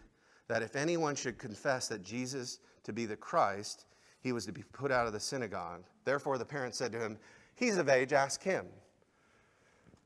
that 0.48 0.62
if 0.62 0.74
anyone 0.74 1.14
should 1.14 1.38
confess 1.38 1.87
that 1.88 2.02
Jesus 2.02 2.59
to 2.83 2.92
be 2.92 3.06
the 3.06 3.16
Christ, 3.16 3.87
he 4.20 4.33
was 4.33 4.44
to 4.46 4.52
be 4.52 4.64
put 4.72 4.90
out 4.90 5.06
of 5.06 5.12
the 5.12 5.20
synagogue. 5.20 5.85
Therefore, 6.04 6.38
the 6.38 6.44
parents 6.44 6.76
said 6.76 6.92
to 6.92 6.98
him, 6.98 7.18
He's 7.54 7.76
of 7.76 7.88
age, 7.88 8.12
ask 8.12 8.42
him. 8.42 8.66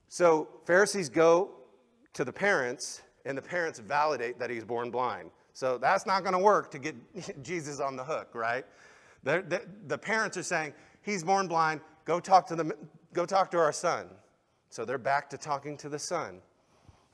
So, 0.09 0.48
Pharisees 0.66 1.09
go 1.09 1.53
to 2.12 2.24
the 2.24 2.33
parents, 2.33 3.03
and 3.24 3.38
the 3.38 3.42
parents 3.42 3.79
validate 3.79 4.38
that 4.38 4.50
he's 4.50 4.64
born 4.64 4.90
blind. 4.90 5.31
So, 5.55 5.79
that's 5.79 6.05
not 6.05 6.22
going 6.22 6.35
to 6.35 6.38
work 6.38 6.70
to 6.72 6.79
get 6.79 6.94
Jesus 7.42 7.81
on 7.81 7.96
the 7.96 8.05
hook, 8.05 8.35
right? 8.35 8.64
The, 9.22 9.44
the, 9.48 9.62
the 9.87 9.98
parents 9.98 10.37
are 10.37 10.42
saying, 10.42 10.74
he's 11.05 11.23
born 11.23 11.47
blind. 11.47 11.81
Go 12.05 12.19
talk 12.19 12.47
to 12.49 12.57
the, 12.57 12.77
go 13.12 13.25
talk 13.25 13.51
to 13.53 13.59
our 13.59 13.73
son. 13.73 14.09
So 14.71 14.85
they're 14.85 14.99
back 14.99 15.31
to 15.31 15.38
talking 15.38 15.77
to 15.79 15.88
the 15.88 15.99
son. 15.99 16.40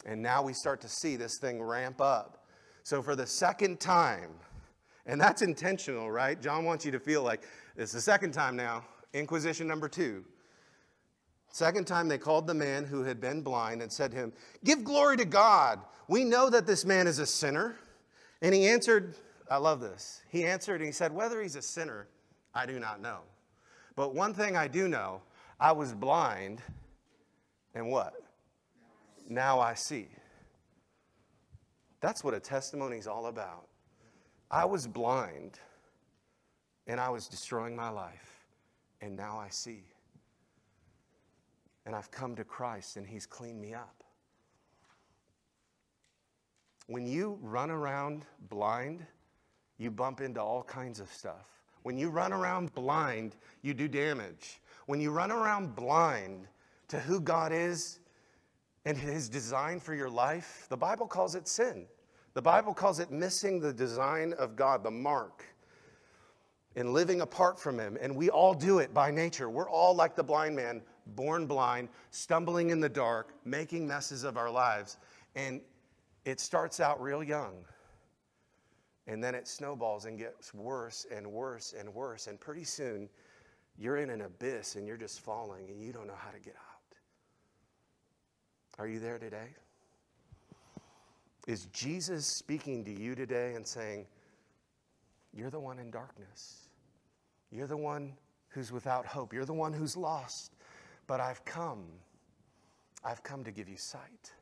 And 0.07 0.23
now 0.23 0.43
we 0.43 0.55
start 0.55 0.81
to 0.81 0.89
see 0.89 1.17
this 1.17 1.37
thing 1.37 1.63
ramp 1.63 2.01
up. 2.01 2.47
So 2.85 3.03
for 3.03 3.15
the 3.15 3.27
second 3.27 3.81
time, 3.81 4.31
and 5.05 5.21
that's 5.21 5.43
intentional, 5.43 6.11
right? 6.11 6.41
John 6.41 6.65
wants 6.65 6.87
you 6.87 6.93
to 6.93 7.01
feel 7.01 7.23
like 7.23 7.43
it's 7.77 7.93
the 7.93 8.01
second 8.01 8.33
time 8.33 8.57
now, 8.57 8.85
Inquisition 9.13 9.67
number 9.67 9.89
two. 9.89 10.25
Second 11.53 11.87
time 11.87 12.07
they 12.07 12.19
called 12.19 12.47
the 12.47 12.55
man 12.55 12.85
who 12.85 13.03
had 13.03 13.21
been 13.21 13.43
blind 13.43 13.83
and 13.83 13.93
said 13.93 14.13
to 14.13 14.17
him, 14.17 14.33
Give 14.65 14.85
glory 14.85 15.17
to 15.17 15.25
God. 15.25 15.81
We 16.07 16.25
know 16.25 16.49
that 16.49 16.67
this 16.67 16.85
man 16.85 17.07
is 17.07 17.19
a 17.19 17.27
sinner. 17.27 17.77
And 18.41 18.55
he 18.55 18.69
answered, 18.69 19.17
I 19.51 19.57
love 19.57 19.81
this. 19.81 20.23
He 20.29 20.45
answered 20.45 20.77
and 20.77 20.87
he 20.87 20.93
said, 20.93 21.13
Whether 21.13 21.43
he's 21.43 21.57
a 21.57 21.63
sinner, 21.63 22.07
I 22.55 22.67
do 22.67 22.79
not 22.79 23.03
know. 23.03 23.21
But 23.97 24.15
one 24.15 24.35
thing 24.35 24.57
I 24.57 24.69
do 24.69 24.89
know 24.89 25.23
I 25.59 25.73
was 25.73 25.93
blind, 25.93 26.63
and 27.75 27.91
what? 27.91 28.15
Now 29.29 29.61
I 29.61 29.75
see. 29.75 30.09
That's 32.01 32.25
what 32.25 32.35
a 32.35 32.41
testimony 32.41 32.97
is 32.97 33.07
all 33.07 33.27
about. 33.27 33.67
I 34.51 34.65
was 34.65 34.87
blind, 34.87 35.61
and 36.87 36.99
I 36.99 37.11
was 37.11 37.29
destroying 37.29 37.77
my 37.77 37.91
life, 37.91 38.47
and 39.01 39.17
now 39.17 39.39
I 39.39 39.49
see. 39.49 39.85
And 41.87 41.95
I've 41.95 42.11
come 42.11 42.35
to 42.37 42.45
Christ, 42.45 42.97
and 42.97 43.07
He's 43.07 43.27
cleaned 43.27 43.61
me 43.61 43.75
up. 43.75 44.03
When 46.87 47.07
you 47.07 47.39
run 47.43 47.71
around 47.71 48.25
blind, 48.49 49.07
you 49.79 49.91
bump 49.91 50.21
into 50.21 50.43
all 50.43 50.65
kinds 50.65 50.99
of 50.99 51.13
stuff. 51.13 51.60
When 51.83 51.99
you 51.99 52.11
run 52.11 52.33
around 52.33 52.75
blind, 52.75 53.37
you 53.63 53.75
do 53.75 53.89
damage. 53.89 54.61
When 54.87 55.01
you 55.01 55.11
run 55.11 55.31
around 55.31 55.75
blind 55.75 56.47
to 56.89 56.99
who 56.99 57.21
God 57.21 57.53
is 57.53 58.01
and 58.85 58.97
his 58.97 59.29
design 59.29 59.81
for 59.81 59.95
your 59.95 60.11
life, 60.11 60.67
the 60.69 60.77
Bible 60.77 61.07
calls 61.07 61.35
it 61.35 61.47
sin. 61.49 61.87
The 62.35 62.43
Bible 62.43 62.75
calls 62.75 63.01
it 63.01 63.11
missing 63.11 63.61
the 63.61 63.73
design 63.73 64.35
of 64.35 64.57
God, 64.57 64.85
the 64.85 64.91
mark, 64.91 65.45
and 66.77 66.93
living 66.93 67.21
apart 67.21 67.59
from 67.59 67.79
him. 67.79 67.99
And 68.01 68.15
we 68.15 68.31
all 68.31 68.55
do 68.55 68.79
it 68.79 68.95
by 68.95 69.11
nature. 69.11 69.51
We're 69.51 69.69
all 69.69 69.95
like 69.95 70.15
the 70.15 70.23
blind 70.23 70.55
man, 70.55 70.83
born 71.09 71.47
blind, 71.47 71.89
stumbling 72.11 72.71
in 72.71 72.81
the 72.81 72.89
dark, 72.89 73.35
making 73.45 73.87
messes 73.87 74.23
of 74.23 74.37
our 74.37 74.51
lives. 74.51 74.97
And 75.35 75.61
it 76.25 76.39
starts 76.39 76.79
out 76.79 77.03
real 77.03 77.23
young. 77.23 77.65
And 79.07 79.23
then 79.23 79.35
it 79.35 79.49
snowballs 79.49 80.05
and 80.05 80.19
gets 80.19 80.55
worse 80.55 81.07
and 81.15 81.27
worse 81.27 81.75
and 81.79 81.93
worse. 81.93 82.27
And 82.27 82.39
pretty 82.39 82.65
soon, 82.65 83.09
you're 83.79 83.97
in 83.97 84.11
an 84.11 84.23
abyss 84.23 84.77
and 84.77 84.87
you're 84.87 84.97
just 84.97 85.21
falling 85.21 85.71
and 85.71 85.83
you 85.83 85.93
don't 85.93 86.07
know 86.07 86.19
how 86.19 86.31
to 86.31 86.39
get 86.39 86.55
out. 86.55 86.97
Are 88.79 88.87
you 88.87 89.01
there 89.01 89.19
today? 89.19 89.49
Is 91.47 91.67
Jesus 91.67 92.27
speaking 92.27 92.85
to 92.85 92.93
you 92.93 93.15
today 93.15 93.55
and 93.55 93.67
saying, 93.67 94.07
You're 95.33 95.51
the 95.51 95.61
one 95.61 95.79
in 95.79 95.91
darkness? 95.91 96.69
You're 97.51 97.67
the 97.67 97.77
one 97.77 98.13
who's 98.49 98.71
without 98.71 99.07
hope. 99.07 99.33
You're 99.33 99.45
the 99.45 99.53
one 99.53 99.73
who's 99.73 99.97
lost. 99.97 100.53
But 101.07 101.21
I've 101.21 101.45
come. 101.45 101.85
I've 103.05 103.23
come 103.23 103.43
to 103.45 103.51
give 103.51 103.69
you 103.69 103.77
sight. 103.77 104.33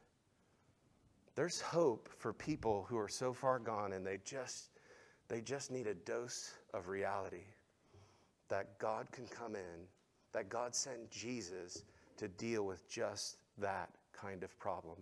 There's 1.38 1.61
hope 1.61 2.09
for 2.18 2.33
people 2.33 2.85
who 2.90 2.98
are 2.98 3.07
so 3.07 3.33
far 3.33 3.61
gone 3.61 3.92
and 3.92 4.05
they 4.05 4.18
just 4.24 4.70
they 5.29 5.40
just 5.40 5.70
need 5.70 5.87
a 5.87 5.94
dose 5.94 6.55
of 6.74 6.88
reality 6.88 7.44
that 8.48 8.77
God 8.81 9.07
can 9.12 9.24
come 9.27 9.55
in, 9.55 9.87
that 10.33 10.48
God 10.48 10.74
sent 10.74 11.12
Jesus 11.12 11.85
to 12.16 12.27
deal 12.27 12.64
with 12.64 12.88
just 12.88 13.37
that 13.59 13.88
kind 14.12 14.42
of 14.42 14.59
problem. 14.59 14.96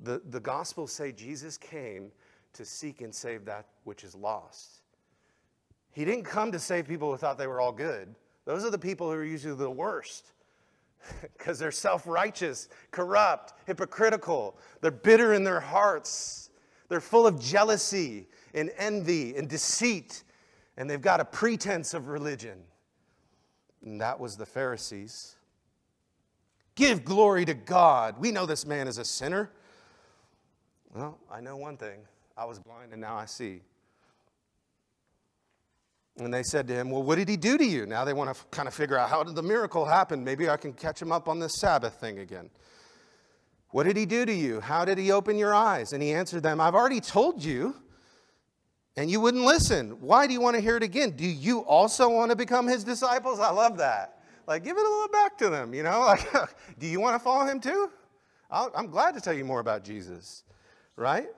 The, 0.00 0.20
the 0.30 0.40
Gospels 0.40 0.90
say 0.90 1.12
Jesus 1.12 1.56
came 1.56 2.10
to 2.54 2.64
seek 2.64 3.00
and 3.00 3.14
save 3.14 3.44
that 3.44 3.66
which 3.84 4.02
is 4.02 4.16
lost. 4.16 4.80
He 5.92 6.04
didn't 6.04 6.24
come 6.24 6.50
to 6.50 6.58
save 6.58 6.88
people 6.88 7.12
who 7.12 7.16
thought 7.16 7.38
they 7.38 7.46
were 7.46 7.60
all 7.60 7.70
good. 7.70 8.16
Those 8.46 8.64
are 8.64 8.70
the 8.70 8.78
people 8.78 9.12
who 9.12 9.16
are 9.16 9.24
usually 9.24 9.54
the 9.54 9.70
worst 9.70 10.32
because 11.36 11.58
they're 11.58 11.70
self 11.70 12.06
righteous, 12.06 12.68
corrupt, 12.90 13.54
hypocritical. 13.66 14.56
They're 14.80 14.90
bitter 14.90 15.34
in 15.34 15.44
their 15.44 15.60
hearts. 15.60 16.50
They're 16.88 17.00
full 17.00 17.26
of 17.26 17.40
jealousy 17.40 18.28
and 18.54 18.70
envy 18.76 19.36
and 19.36 19.48
deceit, 19.48 20.24
and 20.76 20.88
they've 20.88 21.00
got 21.00 21.20
a 21.20 21.24
pretense 21.24 21.94
of 21.94 22.08
religion. 22.08 22.58
And 23.84 24.00
that 24.00 24.20
was 24.20 24.36
the 24.36 24.46
Pharisees. 24.46 25.36
Give 26.74 27.04
glory 27.04 27.44
to 27.44 27.54
God. 27.54 28.18
We 28.18 28.30
know 28.30 28.46
this 28.46 28.66
man 28.66 28.88
is 28.88 28.98
a 28.98 29.04
sinner. 29.04 29.50
Well, 30.94 31.18
I 31.30 31.40
know 31.40 31.56
one 31.56 31.76
thing 31.76 32.00
I 32.36 32.44
was 32.44 32.58
blind 32.58 32.92
and 32.92 33.00
now 33.00 33.16
I 33.16 33.26
see. 33.26 33.62
And 36.18 36.32
they 36.32 36.42
said 36.42 36.68
to 36.68 36.74
him, 36.74 36.90
Well, 36.90 37.02
what 37.02 37.16
did 37.16 37.28
he 37.28 37.36
do 37.36 37.56
to 37.56 37.64
you? 37.64 37.86
Now 37.86 38.04
they 38.04 38.12
want 38.12 38.34
to 38.34 38.44
kind 38.50 38.68
of 38.68 38.74
figure 38.74 38.98
out 38.98 39.08
how 39.08 39.22
did 39.22 39.34
the 39.34 39.42
miracle 39.42 39.84
happen? 39.84 40.22
Maybe 40.22 40.48
I 40.48 40.56
can 40.56 40.72
catch 40.72 41.00
him 41.00 41.10
up 41.10 41.28
on 41.28 41.38
this 41.38 41.54
Sabbath 41.58 41.94
thing 41.94 42.18
again. 42.18 42.50
What 43.70 43.84
did 43.84 43.96
he 43.96 44.04
do 44.04 44.26
to 44.26 44.32
you? 44.32 44.60
How 44.60 44.84
did 44.84 44.98
he 44.98 45.10
open 45.10 45.38
your 45.38 45.54
eyes? 45.54 45.94
And 45.94 46.02
he 46.02 46.12
answered 46.12 46.42
them, 46.42 46.60
I've 46.60 46.74
already 46.74 47.00
told 47.00 47.42
you, 47.42 47.74
and 48.96 49.10
you 49.10 49.18
wouldn't 49.20 49.44
listen. 49.44 49.92
Why 50.02 50.26
do 50.26 50.34
you 50.34 50.40
want 50.42 50.56
to 50.56 50.60
hear 50.60 50.76
it 50.76 50.82
again? 50.82 51.12
Do 51.12 51.24
you 51.24 51.60
also 51.60 52.10
want 52.10 52.30
to 52.30 52.36
become 52.36 52.66
his 52.66 52.84
disciples? 52.84 53.40
I 53.40 53.50
love 53.50 53.78
that. 53.78 54.18
Like, 54.46 54.64
give 54.64 54.76
it 54.76 54.84
a 54.84 54.88
little 54.88 55.08
back 55.08 55.38
to 55.38 55.48
them, 55.48 55.72
you 55.72 55.82
know? 55.82 56.00
Like, 56.34 56.50
do 56.78 56.86
you 56.86 57.00
want 57.00 57.14
to 57.14 57.18
follow 57.18 57.46
him 57.46 57.60
too? 57.60 57.90
i 58.50 58.68
am 58.76 58.88
glad 58.88 59.14
to 59.14 59.20
tell 59.20 59.32
you 59.32 59.46
more 59.46 59.60
about 59.60 59.82
Jesus, 59.82 60.44
right? 60.96 61.28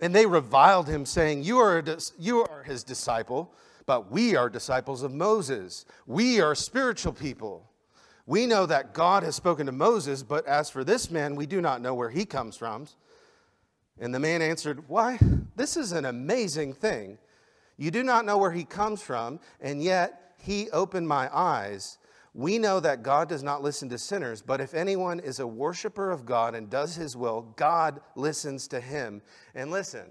And 0.00 0.14
they 0.14 0.26
reviled 0.26 0.88
him, 0.88 1.04
saying, 1.04 1.42
you 1.42 1.58
are, 1.58 1.82
you 2.18 2.44
are 2.44 2.62
his 2.62 2.84
disciple, 2.84 3.52
but 3.86 4.10
we 4.10 4.36
are 4.36 4.48
disciples 4.48 5.02
of 5.02 5.12
Moses. 5.12 5.84
We 6.06 6.40
are 6.40 6.54
spiritual 6.54 7.12
people. 7.12 7.70
We 8.26 8.46
know 8.46 8.66
that 8.66 8.94
God 8.94 9.22
has 9.22 9.34
spoken 9.34 9.66
to 9.66 9.72
Moses, 9.72 10.22
but 10.22 10.46
as 10.46 10.70
for 10.70 10.84
this 10.84 11.10
man, 11.10 11.34
we 11.34 11.46
do 11.46 11.60
not 11.60 11.80
know 11.80 11.94
where 11.94 12.10
he 12.10 12.24
comes 12.24 12.56
from. 12.56 12.86
And 13.98 14.14
the 14.14 14.20
man 14.20 14.40
answered, 14.40 14.88
Why, 14.88 15.18
this 15.56 15.76
is 15.76 15.92
an 15.92 16.04
amazing 16.04 16.74
thing. 16.74 17.18
You 17.76 17.90
do 17.90 18.02
not 18.02 18.24
know 18.24 18.38
where 18.38 18.52
he 18.52 18.64
comes 18.64 19.02
from, 19.02 19.40
and 19.60 19.82
yet 19.82 20.34
he 20.38 20.70
opened 20.70 21.08
my 21.08 21.34
eyes. 21.34 21.98
We 22.32 22.58
know 22.58 22.78
that 22.80 23.02
God 23.02 23.28
does 23.28 23.42
not 23.42 23.62
listen 23.62 23.88
to 23.88 23.98
sinners, 23.98 24.42
but 24.42 24.60
if 24.60 24.74
anyone 24.74 25.18
is 25.18 25.40
a 25.40 25.46
worshiper 25.46 26.10
of 26.10 26.24
God 26.24 26.54
and 26.54 26.70
does 26.70 26.94
his 26.94 27.16
will, 27.16 27.52
God 27.56 28.00
listens 28.14 28.68
to 28.68 28.80
him. 28.80 29.22
And 29.54 29.70
listen, 29.70 30.10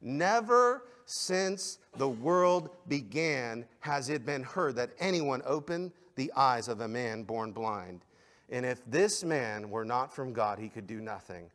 never 0.00 0.84
since 1.10 1.78
the 1.96 2.08
world 2.08 2.68
began 2.86 3.64
has 3.80 4.10
it 4.10 4.26
been 4.26 4.42
heard 4.42 4.76
that 4.76 4.90
anyone 4.98 5.40
opened 5.46 5.90
the 6.16 6.30
eyes 6.36 6.68
of 6.68 6.82
a 6.82 6.88
man 6.88 7.22
born 7.22 7.50
blind. 7.50 8.04
And 8.50 8.66
if 8.66 8.84
this 8.84 9.24
man 9.24 9.70
were 9.70 9.86
not 9.86 10.14
from 10.14 10.34
God, 10.34 10.58
he 10.58 10.68
could 10.68 10.86
do 10.86 11.00
nothing. 11.00 11.50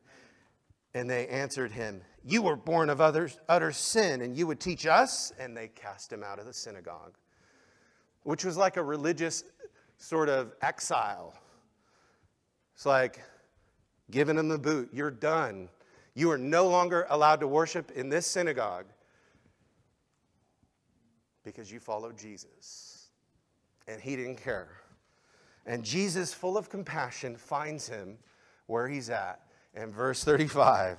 And 0.92 1.08
they 1.08 1.28
answered 1.28 1.70
him, 1.70 2.00
You 2.24 2.42
were 2.42 2.56
born 2.56 2.90
of 2.90 3.00
utter 3.00 3.72
sin, 3.72 4.22
and 4.22 4.36
you 4.36 4.48
would 4.48 4.58
teach 4.58 4.86
us? 4.86 5.32
And 5.38 5.56
they 5.56 5.68
cast 5.68 6.12
him 6.12 6.24
out 6.24 6.40
of 6.40 6.46
the 6.46 6.52
synagogue, 6.52 7.14
which 8.24 8.44
was 8.44 8.56
like 8.56 8.76
a 8.76 8.82
religious 8.82 9.44
sort 9.98 10.28
of 10.28 10.52
exile. 10.62 11.32
It's 12.74 12.86
like 12.86 13.22
giving 14.10 14.36
him 14.36 14.48
the 14.48 14.58
boot. 14.58 14.88
You're 14.92 15.12
done. 15.12 15.68
You 16.14 16.32
are 16.32 16.38
no 16.38 16.66
longer 16.66 17.06
allowed 17.08 17.38
to 17.38 17.46
worship 17.46 17.92
in 17.92 18.08
this 18.08 18.26
synagogue 18.26 18.86
because 21.44 21.70
you 21.70 21.80
followed 21.80 22.16
Jesus. 22.18 23.08
And 23.86 24.00
he 24.00 24.16
didn't 24.16 24.36
care. 24.36 24.68
And 25.66 25.84
Jesus, 25.84 26.32
full 26.32 26.56
of 26.56 26.68
compassion, 26.68 27.36
finds 27.36 27.88
him 27.88 28.18
where 28.66 28.88
he's 28.88 29.10
at. 29.10 29.40
And 29.74 29.92
verse 29.92 30.22
35, 30.22 30.98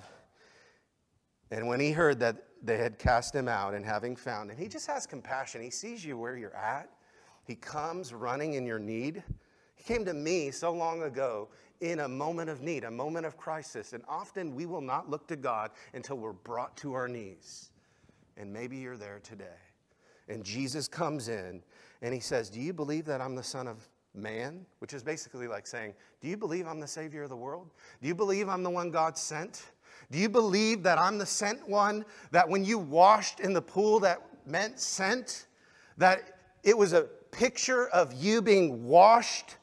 and 1.52 1.68
when 1.68 1.80
he 1.80 1.92
heard 1.92 2.20
that 2.20 2.36
they 2.62 2.78
had 2.78 2.98
cast 3.00 3.34
him 3.34 3.48
out 3.48 3.74
and 3.74 3.86
having 3.86 4.16
found 4.16 4.52
him, 4.52 4.58
he 4.58 4.68
just 4.68 4.88
has 4.88 5.06
compassion. 5.06 5.62
He 5.62 5.70
sees 5.70 6.04
you 6.04 6.18
where 6.18 6.36
you're 6.36 6.56
at. 6.56 6.90
He 7.46 7.56
comes 7.56 8.14
running 8.14 8.56
in 8.56 8.66
your 8.66 8.80
need. 8.80 9.24
He 9.76 9.84
came 9.84 10.04
to 10.06 10.14
me 10.14 10.52
so 10.52 10.74
long 10.74 11.04
ago 11.04 11.50
in 11.80 12.00
a 12.00 12.08
moment 12.08 12.50
of 12.50 12.62
need, 12.62 12.84
a 12.84 12.92
moment 12.92 13.26
of 13.26 13.38
crisis. 13.38 13.94
And 13.94 14.04
often 14.10 14.56
we 14.56 14.66
will 14.66 14.82
not 14.82 15.10
look 15.10 15.28
to 15.28 15.36
God 15.36 15.72
until 15.94 16.18
we're 16.18 16.34
brought 16.34 16.76
to 16.78 16.94
our 16.94 17.08
knees. 17.08 17.70
And 18.36 18.52
maybe 18.52 18.78
you're 18.78 18.98
there 18.98 19.20
today. 19.24 19.46
And 20.28 20.44
Jesus 20.44 20.88
comes 20.88 21.28
in 21.28 21.62
and 22.02 22.14
he 22.14 22.20
says, 22.20 22.50
Do 22.50 22.60
you 22.60 22.74
believe 22.74 23.06
that 23.06 23.22
I'm 23.22 23.36
the 23.36 23.44
Son 23.44 23.68
of 23.68 23.88
Man? 24.14 24.66
Which 24.80 24.94
is 24.94 25.04
basically 25.04 25.48
like 25.48 25.68
saying, 25.68 25.94
Do 26.22 26.28
you 26.28 26.38
believe 26.38 26.68
I'm 26.68 26.80
the 26.80 26.88
Savior 26.88 27.24
of 27.24 27.30
the 27.30 27.36
world? 27.36 27.72
Do 28.02 28.08
you 28.08 28.16
believe 28.16 28.50
I'm 28.50 28.64
the 28.64 28.70
one 28.70 28.92
God 28.92 29.18
sent? 29.18 29.64
Do 30.12 30.18
you 30.18 30.30
believe 30.30 30.84
that 30.84 30.98
I'm 30.98 31.18
the 31.18 31.26
sent 31.26 31.68
one? 31.68 32.06
That 32.32 32.48
when 32.48 32.66
you 32.66 32.78
washed 32.78 33.40
in 33.40 33.54
the 33.54 33.62
pool, 33.62 34.00
that 34.02 34.22
meant 34.46 34.80
sent? 34.80 35.48
That 35.98 36.40
it 36.64 36.78
was 36.78 36.94
a 36.94 37.04
picture 37.32 37.88
of 37.88 38.14
you 38.14 38.42
being 38.42 38.86
washed 38.86 39.58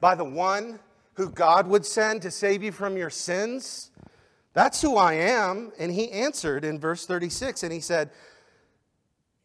by 0.00 0.14
the 0.14 0.24
one 0.24 0.80
who 1.14 1.28
God 1.28 1.66
would 1.66 1.84
send 1.84 2.22
to 2.22 2.30
save 2.30 2.62
you 2.62 2.72
from 2.72 2.96
your 2.96 3.10
sins? 3.10 3.90
That's 4.52 4.80
who 4.82 4.96
I 4.96 5.14
am. 5.14 5.72
And 5.78 5.92
he 5.92 6.10
answered 6.10 6.64
in 6.64 6.80
verse 6.80 7.06
36 7.06 7.62
and 7.62 7.72
he 7.72 7.80
said, 7.80 8.10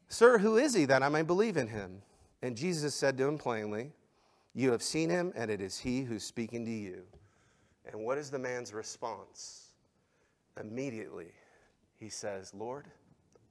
Sir, 0.07 0.37
who 0.37 0.57
is 0.57 0.73
he 0.73 0.85
that 0.85 1.03
I 1.03 1.09
may 1.09 1.23
believe 1.23 1.57
in 1.57 1.67
him? 1.67 2.01
And 2.41 2.55
Jesus 2.55 2.93
said 2.93 3.17
to 3.17 3.27
him 3.27 3.37
plainly, 3.37 3.91
You 4.53 4.71
have 4.71 4.83
seen 4.83 5.09
him, 5.09 5.33
and 5.35 5.49
it 5.49 5.61
is 5.61 5.79
he 5.79 6.03
who's 6.03 6.23
speaking 6.23 6.65
to 6.65 6.71
you. 6.71 7.03
And 7.91 8.03
what 8.03 8.17
is 8.17 8.29
the 8.29 8.39
man's 8.39 8.73
response? 8.73 9.69
Immediately, 10.59 11.31
he 11.99 12.09
says, 12.09 12.53
Lord, 12.53 12.85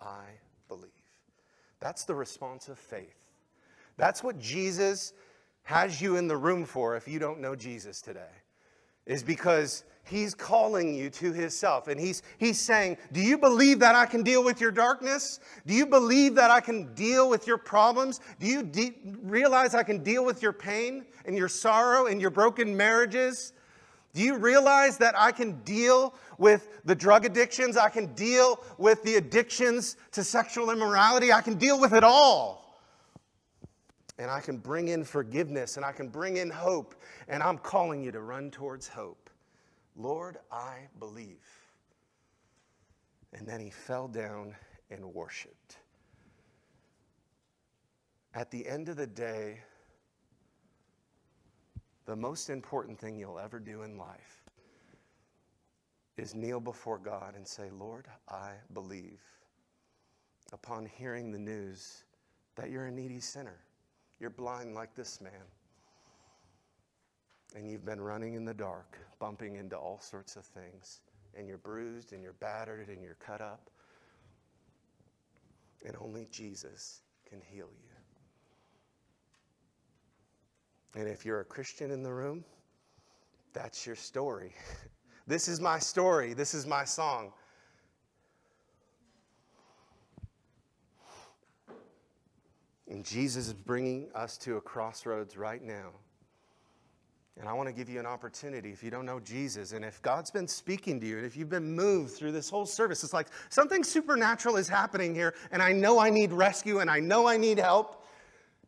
I 0.00 0.24
believe. 0.68 0.90
That's 1.80 2.04
the 2.04 2.14
response 2.14 2.68
of 2.68 2.78
faith. 2.78 3.18
That's 3.96 4.22
what 4.22 4.38
Jesus 4.38 5.12
has 5.64 6.00
you 6.00 6.16
in 6.16 6.28
the 6.28 6.36
room 6.36 6.64
for 6.64 6.96
if 6.96 7.08
you 7.08 7.18
don't 7.18 7.40
know 7.40 7.54
Jesus 7.54 8.00
today, 8.00 8.32
is 9.06 9.22
because 9.22 9.84
He's 10.04 10.34
calling 10.34 10.94
you 10.94 11.08
to 11.10 11.32
Himself. 11.32 11.88
And 11.88 11.98
he's, 11.98 12.22
he's 12.38 12.60
saying, 12.60 12.98
Do 13.12 13.20
you 13.20 13.38
believe 13.38 13.78
that 13.80 13.94
I 13.94 14.04
can 14.04 14.22
deal 14.22 14.44
with 14.44 14.60
your 14.60 14.70
darkness? 14.70 15.40
Do 15.66 15.72
you 15.72 15.86
believe 15.86 16.34
that 16.34 16.50
I 16.50 16.60
can 16.60 16.94
deal 16.94 17.30
with 17.30 17.46
your 17.46 17.56
problems? 17.56 18.20
Do 18.38 18.46
you 18.46 18.62
de- 18.62 18.94
realize 19.22 19.74
I 19.74 19.82
can 19.82 20.02
deal 20.02 20.24
with 20.24 20.42
your 20.42 20.52
pain 20.52 21.06
and 21.24 21.36
your 21.36 21.48
sorrow 21.48 22.06
and 22.06 22.20
your 22.20 22.30
broken 22.30 22.76
marriages? 22.76 23.54
Do 24.12 24.22
you 24.22 24.36
realize 24.36 24.96
that 24.98 25.18
I 25.18 25.32
can 25.32 25.60
deal 25.62 26.14
with 26.38 26.68
the 26.84 26.94
drug 26.94 27.24
addictions? 27.24 27.76
I 27.76 27.88
can 27.88 28.14
deal 28.14 28.62
with 28.78 29.02
the 29.02 29.16
addictions 29.16 29.96
to 30.12 30.22
sexual 30.22 30.70
immorality? 30.70 31.32
I 31.32 31.40
can 31.40 31.54
deal 31.54 31.80
with 31.80 31.94
it 31.94 32.04
all. 32.04 32.78
And 34.18 34.30
I 34.30 34.40
can 34.40 34.58
bring 34.58 34.88
in 34.88 35.02
forgiveness 35.02 35.76
and 35.76 35.84
I 35.84 35.90
can 35.90 36.08
bring 36.08 36.36
in 36.36 36.48
hope. 36.48 36.94
And 37.26 37.42
I'm 37.42 37.58
calling 37.58 38.04
you 38.04 38.12
to 38.12 38.20
run 38.20 38.50
towards 38.50 38.86
hope. 38.86 39.23
Lord, 39.96 40.38
I 40.50 40.88
believe. 40.98 41.44
And 43.32 43.46
then 43.46 43.60
he 43.60 43.70
fell 43.70 44.08
down 44.08 44.54
and 44.90 45.04
worshiped. 45.12 45.78
At 48.34 48.50
the 48.50 48.66
end 48.66 48.88
of 48.88 48.96
the 48.96 49.06
day, 49.06 49.60
the 52.06 52.16
most 52.16 52.50
important 52.50 52.98
thing 52.98 53.18
you'll 53.18 53.38
ever 53.38 53.58
do 53.58 53.82
in 53.82 53.96
life 53.96 54.42
is 56.16 56.34
kneel 56.34 56.60
before 56.60 56.98
God 56.98 57.34
and 57.36 57.46
say, 57.46 57.70
Lord, 57.70 58.06
I 58.28 58.52
believe. 58.72 59.20
Upon 60.52 60.86
hearing 60.86 61.32
the 61.32 61.38
news 61.38 62.04
that 62.56 62.70
you're 62.70 62.86
a 62.86 62.90
needy 62.90 63.20
sinner, 63.20 63.58
you're 64.20 64.30
blind 64.30 64.74
like 64.74 64.94
this 64.94 65.20
man 65.20 65.32
and 67.54 67.68
you've 67.68 67.84
been 67.84 68.00
running 68.00 68.34
in 68.34 68.44
the 68.44 68.54
dark, 68.54 68.98
bumping 69.18 69.56
into 69.56 69.76
all 69.76 70.00
sorts 70.00 70.36
of 70.36 70.44
things, 70.44 71.00
and 71.36 71.46
you're 71.46 71.58
bruised 71.58 72.12
and 72.12 72.22
you're 72.22 72.34
battered 72.34 72.88
and 72.88 73.02
you're 73.02 73.16
cut 73.20 73.40
up, 73.40 73.70
and 75.86 75.96
only 76.00 76.26
Jesus 76.30 77.02
can 77.28 77.40
heal 77.40 77.68
you. 77.70 77.94
And 80.96 81.08
if 81.08 81.24
you're 81.24 81.40
a 81.40 81.44
Christian 81.44 81.90
in 81.90 82.02
the 82.02 82.12
room, 82.12 82.44
that's 83.52 83.86
your 83.86 83.96
story. 83.96 84.52
this 85.26 85.48
is 85.48 85.60
my 85.60 85.78
story. 85.78 86.34
This 86.34 86.54
is 86.54 86.66
my 86.66 86.84
song. 86.84 87.32
And 92.88 93.04
Jesus 93.04 93.48
is 93.48 93.54
bringing 93.54 94.08
us 94.14 94.38
to 94.38 94.56
a 94.56 94.60
crossroads 94.60 95.36
right 95.36 95.62
now. 95.62 95.90
And 97.38 97.48
I 97.48 97.52
want 97.52 97.68
to 97.68 97.72
give 97.72 97.88
you 97.88 97.98
an 97.98 98.06
opportunity 98.06 98.70
if 98.70 98.82
you 98.82 98.90
don't 98.90 99.06
know 99.06 99.18
Jesus 99.18 99.72
and 99.72 99.84
if 99.84 100.00
God's 100.02 100.30
been 100.30 100.46
speaking 100.46 101.00
to 101.00 101.06
you 101.06 101.16
and 101.16 101.26
if 101.26 101.36
you've 101.36 101.48
been 101.48 101.74
moved 101.74 102.12
through 102.12 102.30
this 102.30 102.48
whole 102.48 102.66
service, 102.66 103.02
it's 103.02 103.12
like 103.12 103.26
something 103.48 103.82
supernatural 103.82 104.56
is 104.56 104.68
happening 104.68 105.14
here 105.14 105.34
and 105.50 105.60
I 105.60 105.72
know 105.72 105.98
I 105.98 106.10
need 106.10 106.32
rescue 106.32 106.78
and 106.78 106.88
I 106.88 107.00
know 107.00 107.26
I 107.26 107.36
need 107.36 107.58
help. 107.58 108.04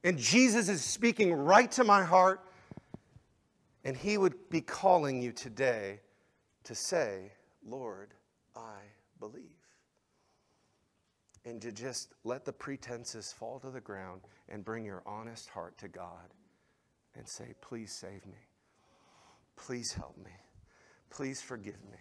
And 0.02 0.18
Jesus 0.18 0.68
is 0.68 0.83
speaking 0.83 1.33
right 1.33 1.70
to 1.72 1.85
my 1.85 2.02
heart. 2.02 2.40
And 3.85 3.96
He 3.96 4.18
would 4.18 4.50
be 4.50 4.61
calling 4.61 5.22
you 5.22 5.31
today 5.31 6.00
to 6.64 6.74
say, 6.74 7.33
Lord, 7.64 8.14
I 8.57 8.81
believe. 9.20 9.44
And 11.44 11.62
to 11.62 11.70
just 11.70 12.12
let 12.24 12.44
the 12.44 12.52
pretenses 12.52 13.33
fall 13.33 13.61
to 13.61 13.70
the 13.70 13.81
ground 13.81 14.22
and 14.48 14.64
bring 14.64 14.85
your 14.85 15.05
honest 15.07 15.48
heart 15.48 15.79
to 15.79 15.88
God 15.88 16.35
and 17.14 17.29
say, 17.29 17.55
Please 17.61 17.92
save 17.92 18.26
me. 18.26 18.45
Please 19.57 19.92
help 19.92 20.16
me. 20.19 20.31
Please 21.11 21.42
forgive 21.42 21.83
me. 21.90 21.99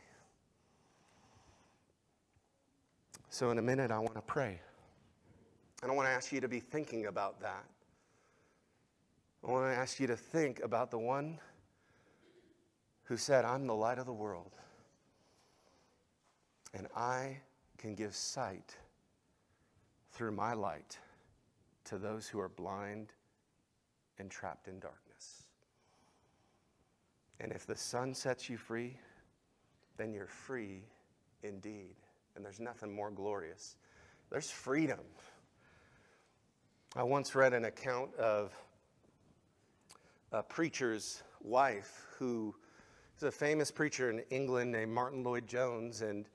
So, 3.29 3.49
in 3.49 3.57
a 3.57 3.61
minute, 3.61 3.91
I 3.91 3.99
want 3.99 4.15
to 4.15 4.21
pray. 4.21 4.59
And 5.81 5.91
I 5.91 5.95
want 5.95 6.07
to 6.07 6.11
ask 6.11 6.31
you 6.31 6.41
to 6.41 6.47
be 6.47 6.59
thinking 6.59 7.07
about 7.07 7.41
that. 7.41 7.65
I 9.45 9.51
want 9.51 9.71
to 9.71 9.77
ask 9.77 9.99
you 9.99 10.07
to 10.07 10.15
think 10.15 10.61
about 10.63 10.89
the 10.89 10.97
one 10.97 11.37
who 13.03 13.17
said, 13.17 13.45
I'm 13.45 13.67
the 13.67 13.75
light 13.75 13.99
of 13.99 14.07
the 14.07 14.13
world, 14.13 14.51
and 16.73 16.87
I 16.95 17.37
can 17.77 17.93
give 17.93 18.15
sight 18.15 18.75
through 20.11 20.31
my 20.31 20.53
light 20.53 20.97
to 21.85 21.97
those 21.97 22.27
who 22.27 22.39
are 22.39 22.49
blind 22.49 23.13
and 24.17 24.31
trapped 24.31 24.67
in 24.67 24.79
darkness. 24.79 25.04
And 27.39 27.51
if 27.51 27.65
the 27.65 27.75
Son 27.75 28.13
sets 28.13 28.49
you 28.49 28.57
free, 28.57 28.97
then 29.97 30.13
you're 30.13 30.27
free 30.27 30.83
indeed. 31.43 31.95
And 32.35 32.43
there's 32.43 32.59
nothing 32.59 32.93
more 32.93 33.11
glorious. 33.11 33.75
There's 34.29 34.49
freedom. 34.49 34.99
I 36.95 37.03
once 37.03 37.35
read 37.35 37.53
an 37.53 37.65
account 37.65 38.15
of 38.15 38.53
a 40.31 40.41
preacher's 40.41 41.23
wife 41.41 42.07
who 42.17 42.55
is 43.17 43.23
a 43.23 43.31
famous 43.31 43.71
preacher 43.71 44.09
in 44.09 44.19
England 44.29 44.71
named 44.71 44.91
Martyn 44.91 45.23
Lloyd-Jones. 45.23 46.01
And 46.01 46.27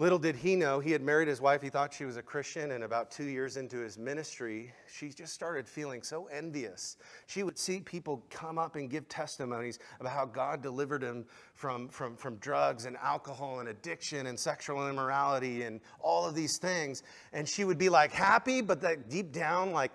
Little 0.00 0.20
did 0.20 0.36
he 0.36 0.54
know, 0.54 0.78
he 0.78 0.92
had 0.92 1.02
married 1.02 1.26
his 1.26 1.40
wife. 1.40 1.60
He 1.60 1.70
thought 1.70 1.92
she 1.92 2.04
was 2.04 2.16
a 2.16 2.22
Christian, 2.22 2.70
and 2.70 2.84
about 2.84 3.10
two 3.10 3.24
years 3.24 3.56
into 3.56 3.78
his 3.78 3.98
ministry, 3.98 4.72
she 4.86 5.08
just 5.08 5.34
started 5.34 5.68
feeling 5.68 6.04
so 6.04 6.26
envious. 6.26 6.98
She 7.26 7.42
would 7.42 7.58
see 7.58 7.80
people 7.80 8.24
come 8.30 8.58
up 8.58 8.76
and 8.76 8.88
give 8.88 9.08
testimonies 9.08 9.80
about 9.98 10.12
how 10.12 10.24
God 10.24 10.62
delivered 10.62 11.02
him 11.02 11.26
from, 11.56 11.88
from, 11.88 12.14
from 12.14 12.36
drugs 12.36 12.84
and 12.84 12.96
alcohol 12.98 13.58
and 13.58 13.70
addiction 13.70 14.28
and 14.28 14.38
sexual 14.38 14.88
immorality 14.88 15.62
and 15.62 15.80
all 15.98 16.24
of 16.24 16.36
these 16.36 16.58
things. 16.58 17.02
And 17.32 17.48
she 17.48 17.64
would 17.64 17.78
be 17.78 17.88
like 17.88 18.12
happy, 18.12 18.60
but 18.60 18.80
that 18.82 19.10
deep 19.10 19.32
down, 19.32 19.72
like, 19.72 19.90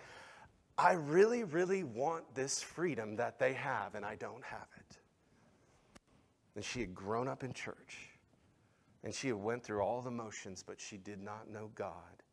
I 0.78 0.94
really, 0.94 1.46
really 1.46 1.86
want 1.86 2.26
this 2.36 2.62
freedom 2.62 3.16
that 3.16 3.40
they 3.40 3.54
have, 3.54 3.96
and 3.96 4.04
I 4.04 4.16
don't 4.16 4.44
have 4.44 4.68
it. 4.80 4.98
And 6.56 6.66
she 6.66 6.82
had 6.82 6.94
grown 6.94 7.30
up 7.30 7.46
in 7.46 7.54
church 7.54 8.13
and 9.04 9.14
she 9.14 9.32
went 9.34 9.64
through 9.64 9.82
all 9.82 10.02
the 10.02 10.12
motions, 10.12 10.64
but 10.66 10.80
she 10.80 10.98
did 10.98 11.22
not 11.22 11.50
know 11.52 11.70
God. 11.76 12.24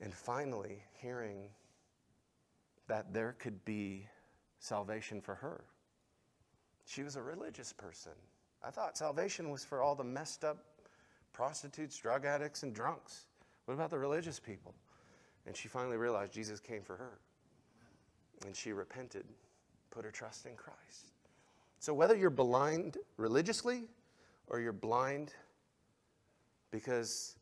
And 0.00 0.12
finally, 0.12 0.82
hearing 1.00 1.48
that 2.88 3.12
there 3.12 3.36
could 3.38 3.64
be 3.64 4.06
salvation 4.58 5.20
for 5.20 5.34
her. 5.34 5.64
She 6.86 7.02
was 7.02 7.16
a 7.16 7.22
religious 7.22 7.72
person. 7.72 8.12
I 8.64 8.70
thought 8.70 8.96
salvation 8.96 9.50
was 9.50 9.64
for 9.64 9.82
all 9.82 9.94
the 9.94 10.04
messed 10.04 10.44
up 10.44 10.58
prostitutes, 11.32 11.96
drug 11.96 12.24
addicts, 12.24 12.62
and 12.62 12.74
drunks. 12.74 13.26
What 13.64 13.74
about 13.74 13.90
the 13.90 13.98
religious 13.98 14.38
people? 14.38 14.74
And 15.46 15.56
she 15.56 15.68
finally 15.68 15.96
realized 15.96 16.32
Jesus 16.32 16.60
came 16.60 16.82
for 16.82 16.96
her. 16.96 17.18
And 18.44 18.54
she 18.54 18.72
repented, 18.72 19.24
put 19.90 20.04
her 20.04 20.10
trust 20.10 20.46
in 20.46 20.54
Christ. 20.54 21.12
So 21.78 21.94
whether 21.94 22.16
you're 22.16 22.30
blind 22.30 22.98
religiously, 23.16 23.84
or 24.52 24.60
you're 24.60 24.72
blind 24.72 25.32
because 26.70 27.36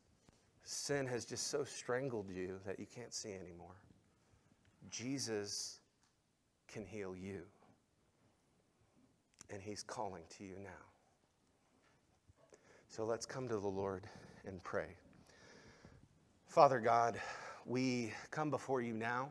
sin 0.63 1.07
has 1.07 1.25
just 1.25 1.49
so 1.49 1.65
strangled 1.65 2.31
you 2.31 2.59
that 2.65 2.79
you 2.79 2.87
can't 2.87 3.13
see 3.13 3.33
anymore. 3.33 3.75
Jesus 4.89 5.81
can 6.69 6.85
heal 6.85 7.15
you. 7.17 7.43
And 9.53 9.61
he's 9.61 9.83
calling 9.83 10.23
to 10.39 10.45
you 10.45 10.55
now. 10.63 10.71
So 12.89 13.05
let's 13.05 13.27
come 13.27 13.49
to 13.49 13.59
the 13.59 13.69
Lord 13.69 14.07
and 14.47 14.63
pray. 14.63 14.97
Father 16.47 16.79
God, 16.79 17.21
we 17.67 18.13
come 18.31 18.51
before 18.51 18.81
you 18.81 18.95
now. 18.95 19.31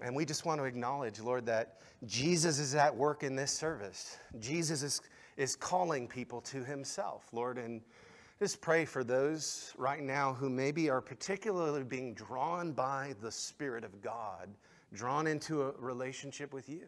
And 0.00 0.14
we 0.14 0.24
just 0.24 0.44
want 0.44 0.60
to 0.60 0.64
acknowledge, 0.64 1.18
Lord, 1.18 1.44
that 1.46 1.80
Jesus 2.06 2.60
is 2.60 2.76
at 2.76 2.94
work 2.94 3.24
in 3.24 3.34
this 3.34 3.50
service. 3.50 4.18
Jesus 4.38 4.82
is 4.84 5.00
is 5.38 5.54
calling 5.56 6.08
people 6.08 6.40
to 6.42 6.64
himself, 6.64 7.28
Lord. 7.32 7.56
And 7.56 7.80
just 8.40 8.60
pray 8.60 8.84
for 8.84 9.04
those 9.04 9.72
right 9.78 10.02
now 10.02 10.34
who 10.34 10.50
maybe 10.50 10.90
are 10.90 11.00
particularly 11.00 11.84
being 11.84 12.12
drawn 12.12 12.72
by 12.72 13.14
the 13.22 13.30
Spirit 13.30 13.84
of 13.84 14.02
God, 14.02 14.48
drawn 14.92 15.26
into 15.26 15.62
a 15.62 15.72
relationship 15.78 16.52
with 16.52 16.68
you. 16.68 16.86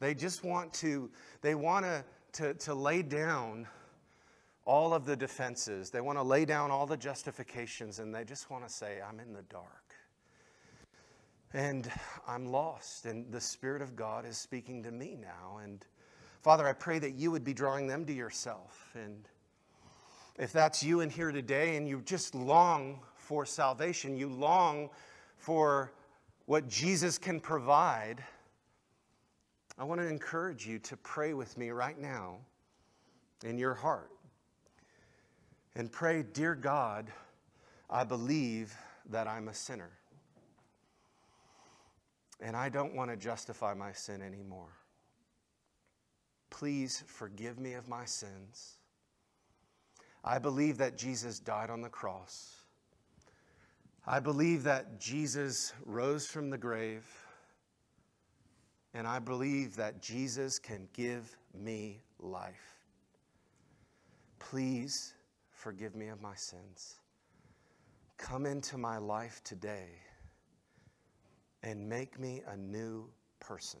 They 0.00 0.14
just 0.14 0.42
want 0.42 0.72
to, 0.74 1.10
they 1.42 1.54
want 1.54 1.84
to, 1.84 2.04
to, 2.32 2.54
to 2.54 2.74
lay 2.74 3.02
down 3.02 3.68
all 4.64 4.94
of 4.94 5.04
the 5.04 5.14
defenses. 5.14 5.90
They 5.90 6.00
want 6.00 6.18
to 6.18 6.22
lay 6.22 6.46
down 6.46 6.70
all 6.70 6.86
the 6.86 6.96
justifications 6.96 7.98
and 7.98 8.14
they 8.14 8.24
just 8.24 8.50
want 8.50 8.66
to 8.66 8.72
say, 8.72 8.98
I'm 9.06 9.20
in 9.20 9.34
the 9.34 9.42
dark. 9.42 9.94
And 11.52 11.88
I'm 12.26 12.46
lost. 12.46 13.04
And 13.04 13.30
the 13.30 13.40
Spirit 13.40 13.82
of 13.82 13.94
God 13.94 14.26
is 14.26 14.38
speaking 14.38 14.82
to 14.84 14.90
me 14.90 15.16
now. 15.20 15.58
And 15.62 15.84
Father, 16.44 16.68
I 16.68 16.74
pray 16.74 16.98
that 16.98 17.14
you 17.14 17.30
would 17.30 17.42
be 17.42 17.54
drawing 17.54 17.86
them 17.86 18.04
to 18.04 18.12
yourself. 18.12 18.94
And 18.94 19.26
if 20.38 20.52
that's 20.52 20.82
you 20.82 21.00
in 21.00 21.08
here 21.08 21.32
today 21.32 21.78
and 21.78 21.88
you 21.88 22.02
just 22.04 22.34
long 22.34 23.00
for 23.16 23.46
salvation, 23.46 24.14
you 24.14 24.28
long 24.28 24.90
for 25.38 25.90
what 26.44 26.68
Jesus 26.68 27.16
can 27.16 27.40
provide, 27.40 28.22
I 29.78 29.84
want 29.84 30.02
to 30.02 30.06
encourage 30.06 30.66
you 30.66 30.78
to 30.80 30.98
pray 30.98 31.32
with 31.32 31.56
me 31.56 31.70
right 31.70 31.98
now 31.98 32.36
in 33.42 33.56
your 33.56 33.72
heart. 33.72 34.10
And 35.74 35.90
pray, 35.90 36.24
Dear 36.34 36.54
God, 36.54 37.10
I 37.88 38.04
believe 38.04 38.74
that 39.08 39.26
I'm 39.26 39.48
a 39.48 39.54
sinner. 39.54 39.92
And 42.38 42.54
I 42.54 42.68
don't 42.68 42.94
want 42.94 43.10
to 43.10 43.16
justify 43.16 43.72
my 43.72 43.92
sin 43.92 44.20
anymore. 44.20 44.83
Please 46.54 47.02
forgive 47.08 47.58
me 47.58 47.72
of 47.72 47.88
my 47.88 48.04
sins. 48.04 48.76
I 50.22 50.38
believe 50.38 50.78
that 50.78 50.96
Jesus 50.96 51.40
died 51.40 51.68
on 51.68 51.80
the 51.80 51.88
cross. 51.88 52.54
I 54.06 54.20
believe 54.20 54.62
that 54.62 55.00
Jesus 55.00 55.72
rose 55.84 56.28
from 56.28 56.50
the 56.50 56.56
grave. 56.56 57.04
And 58.94 59.04
I 59.04 59.18
believe 59.18 59.74
that 59.74 60.00
Jesus 60.00 60.60
can 60.60 60.86
give 60.92 61.36
me 61.52 62.00
life. 62.20 62.78
Please 64.38 65.14
forgive 65.50 65.96
me 65.96 66.06
of 66.06 66.22
my 66.22 66.36
sins. 66.36 67.00
Come 68.16 68.46
into 68.46 68.78
my 68.78 68.98
life 68.98 69.42
today 69.42 69.88
and 71.64 71.88
make 71.88 72.16
me 72.20 72.42
a 72.46 72.56
new 72.56 73.08
person. 73.40 73.80